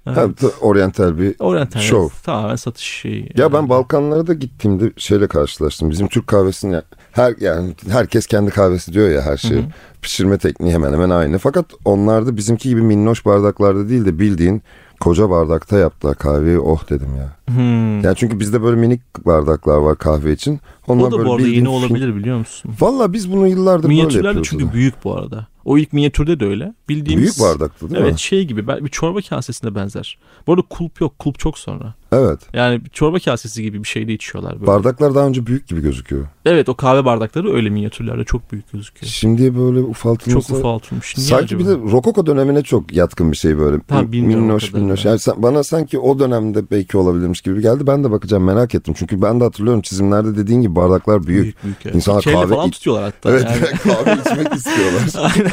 [0.08, 0.18] Evet.
[0.18, 2.16] evet oryantal bir oryantal, show.
[2.16, 3.22] Evet, tamamen satış şeyi.
[3.24, 3.54] Ya yani.
[3.54, 5.89] ben Balkanlara da gittiğimde şeyle karşılaştım.
[5.89, 6.82] Bizim Türk kahvesini
[7.12, 9.66] her yani herkes kendi kahvesi diyor ya her şey.
[10.01, 11.38] Pişirme tekniği hemen hemen aynı.
[11.38, 14.64] Fakat onlarda bizimki gibi minnoş bardaklarda değil de bildiğin
[14.99, 17.55] koca bardakta yaptılar kahveyi oh dedim ya.
[17.55, 18.01] Hmm.
[18.01, 20.59] Yani çünkü bizde böyle minik bardaklar var kahve için.
[20.87, 22.71] Onlar o da böyle bu arada yeni olabilir biliyor musun?
[22.79, 24.47] Valla biz bunu yıllardır böyle yapıyoruz.
[24.49, 25.47] Çünkü büyük bu arada.
[25.65, 26.73] O ilk minyatürde de öyle.
[26.89, 28.09] Bildiğimiz, büyük bardaktı değil evet, mi?
[28.09, 30.17] Evet şey gibi bir çorba kasesine benzer.
[30.47, 31.19] Bu arada kulp yok.
[31.19, 31.93] Kulp çok sonra.
[32.14, 32.39] Evet.
[32.53, 34.53] Yani çorba kasesi gibi bir şeyde içiyorlar.
[34.53, 34.68] Böyle.
[34.68, 36.28] Bardaklar daha önce büyük gibi gözüküyor.
[36.45, 39.11] Evet o kahve bardakları öyle minyatürlerde çok büyük gözüküyor.
[39.11, 40.47] Şimdi böyle ufaltılmış.
[40.47, 41.18] Çok ufaltılmış.
[41.18, 41.59] Niye sanki acaba?
[41.59, 43.78] bir de Rokoko dönemine çok yatkın bir şey böyle.
[43.89, 45.05] Ha, minnoş minnoş.
[45.05, 47.88] Yani sen, bana sanki o dönemde belki olabilirmiş gibi geldi.
[47.88, 48.93] Ben de bakacağım merak ettim.
[48.97, 51.43] Çünkü ben de hatırlıyorum çizimlerde dediğin gibi bardaklar büyük.
[51.43, 51.95] büyük, büyük evet.
[51.95, 53.30] İnsanlar kahve falan tutuyorlar hatta.
[53.30, 53.78] Evet yani.
[53.95, 55.01] kahve içmek istiyorlar.
[55.18, 55.51] Aynen.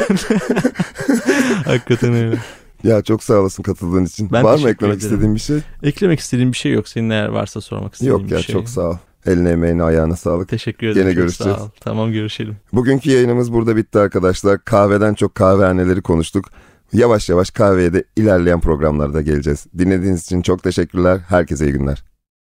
[1.64, 2.38] Hakikaten öyle.
[2.84, 4.32] Ya çok sağ olasın katıldığın için.
[4.32, 4.98] Ben Var mı eklemek ederim.
[4.98, 5.58] istediğin bir şey?
[5.82, 6.88] Eklemek istediğim bir şey yok.
[6.88, 8.36] Senin eğer varsa sormak istediğin yok bir şey.
[8.38, 8.96] Yok ya çok sağ ol.
[9.26, 10.48] Eline emeğine ayağına sağlık.
[10.48, 11.02] Teşekkür ederim.
[11.02, 11.58] Gene görüşeceğiz.
[11.58, 11.68] Sağ ol.
[11.80, 12.56] Tamam görüşelim.
[12.72, 14.64] Bugünkü yayınımız burada bitti arkadaşlar.
[14.64, 16.44] Kahveden çok kahvehaneleri konuştuk.
[16.92, 19.66] Yavaş yavaş kahveye de ilerleyen programlarda geleceğiz.
[19.78, 21.20] Dinlediğiniz için çok teşekkürler.
[21.28, 22.04] Herkese iyi günler.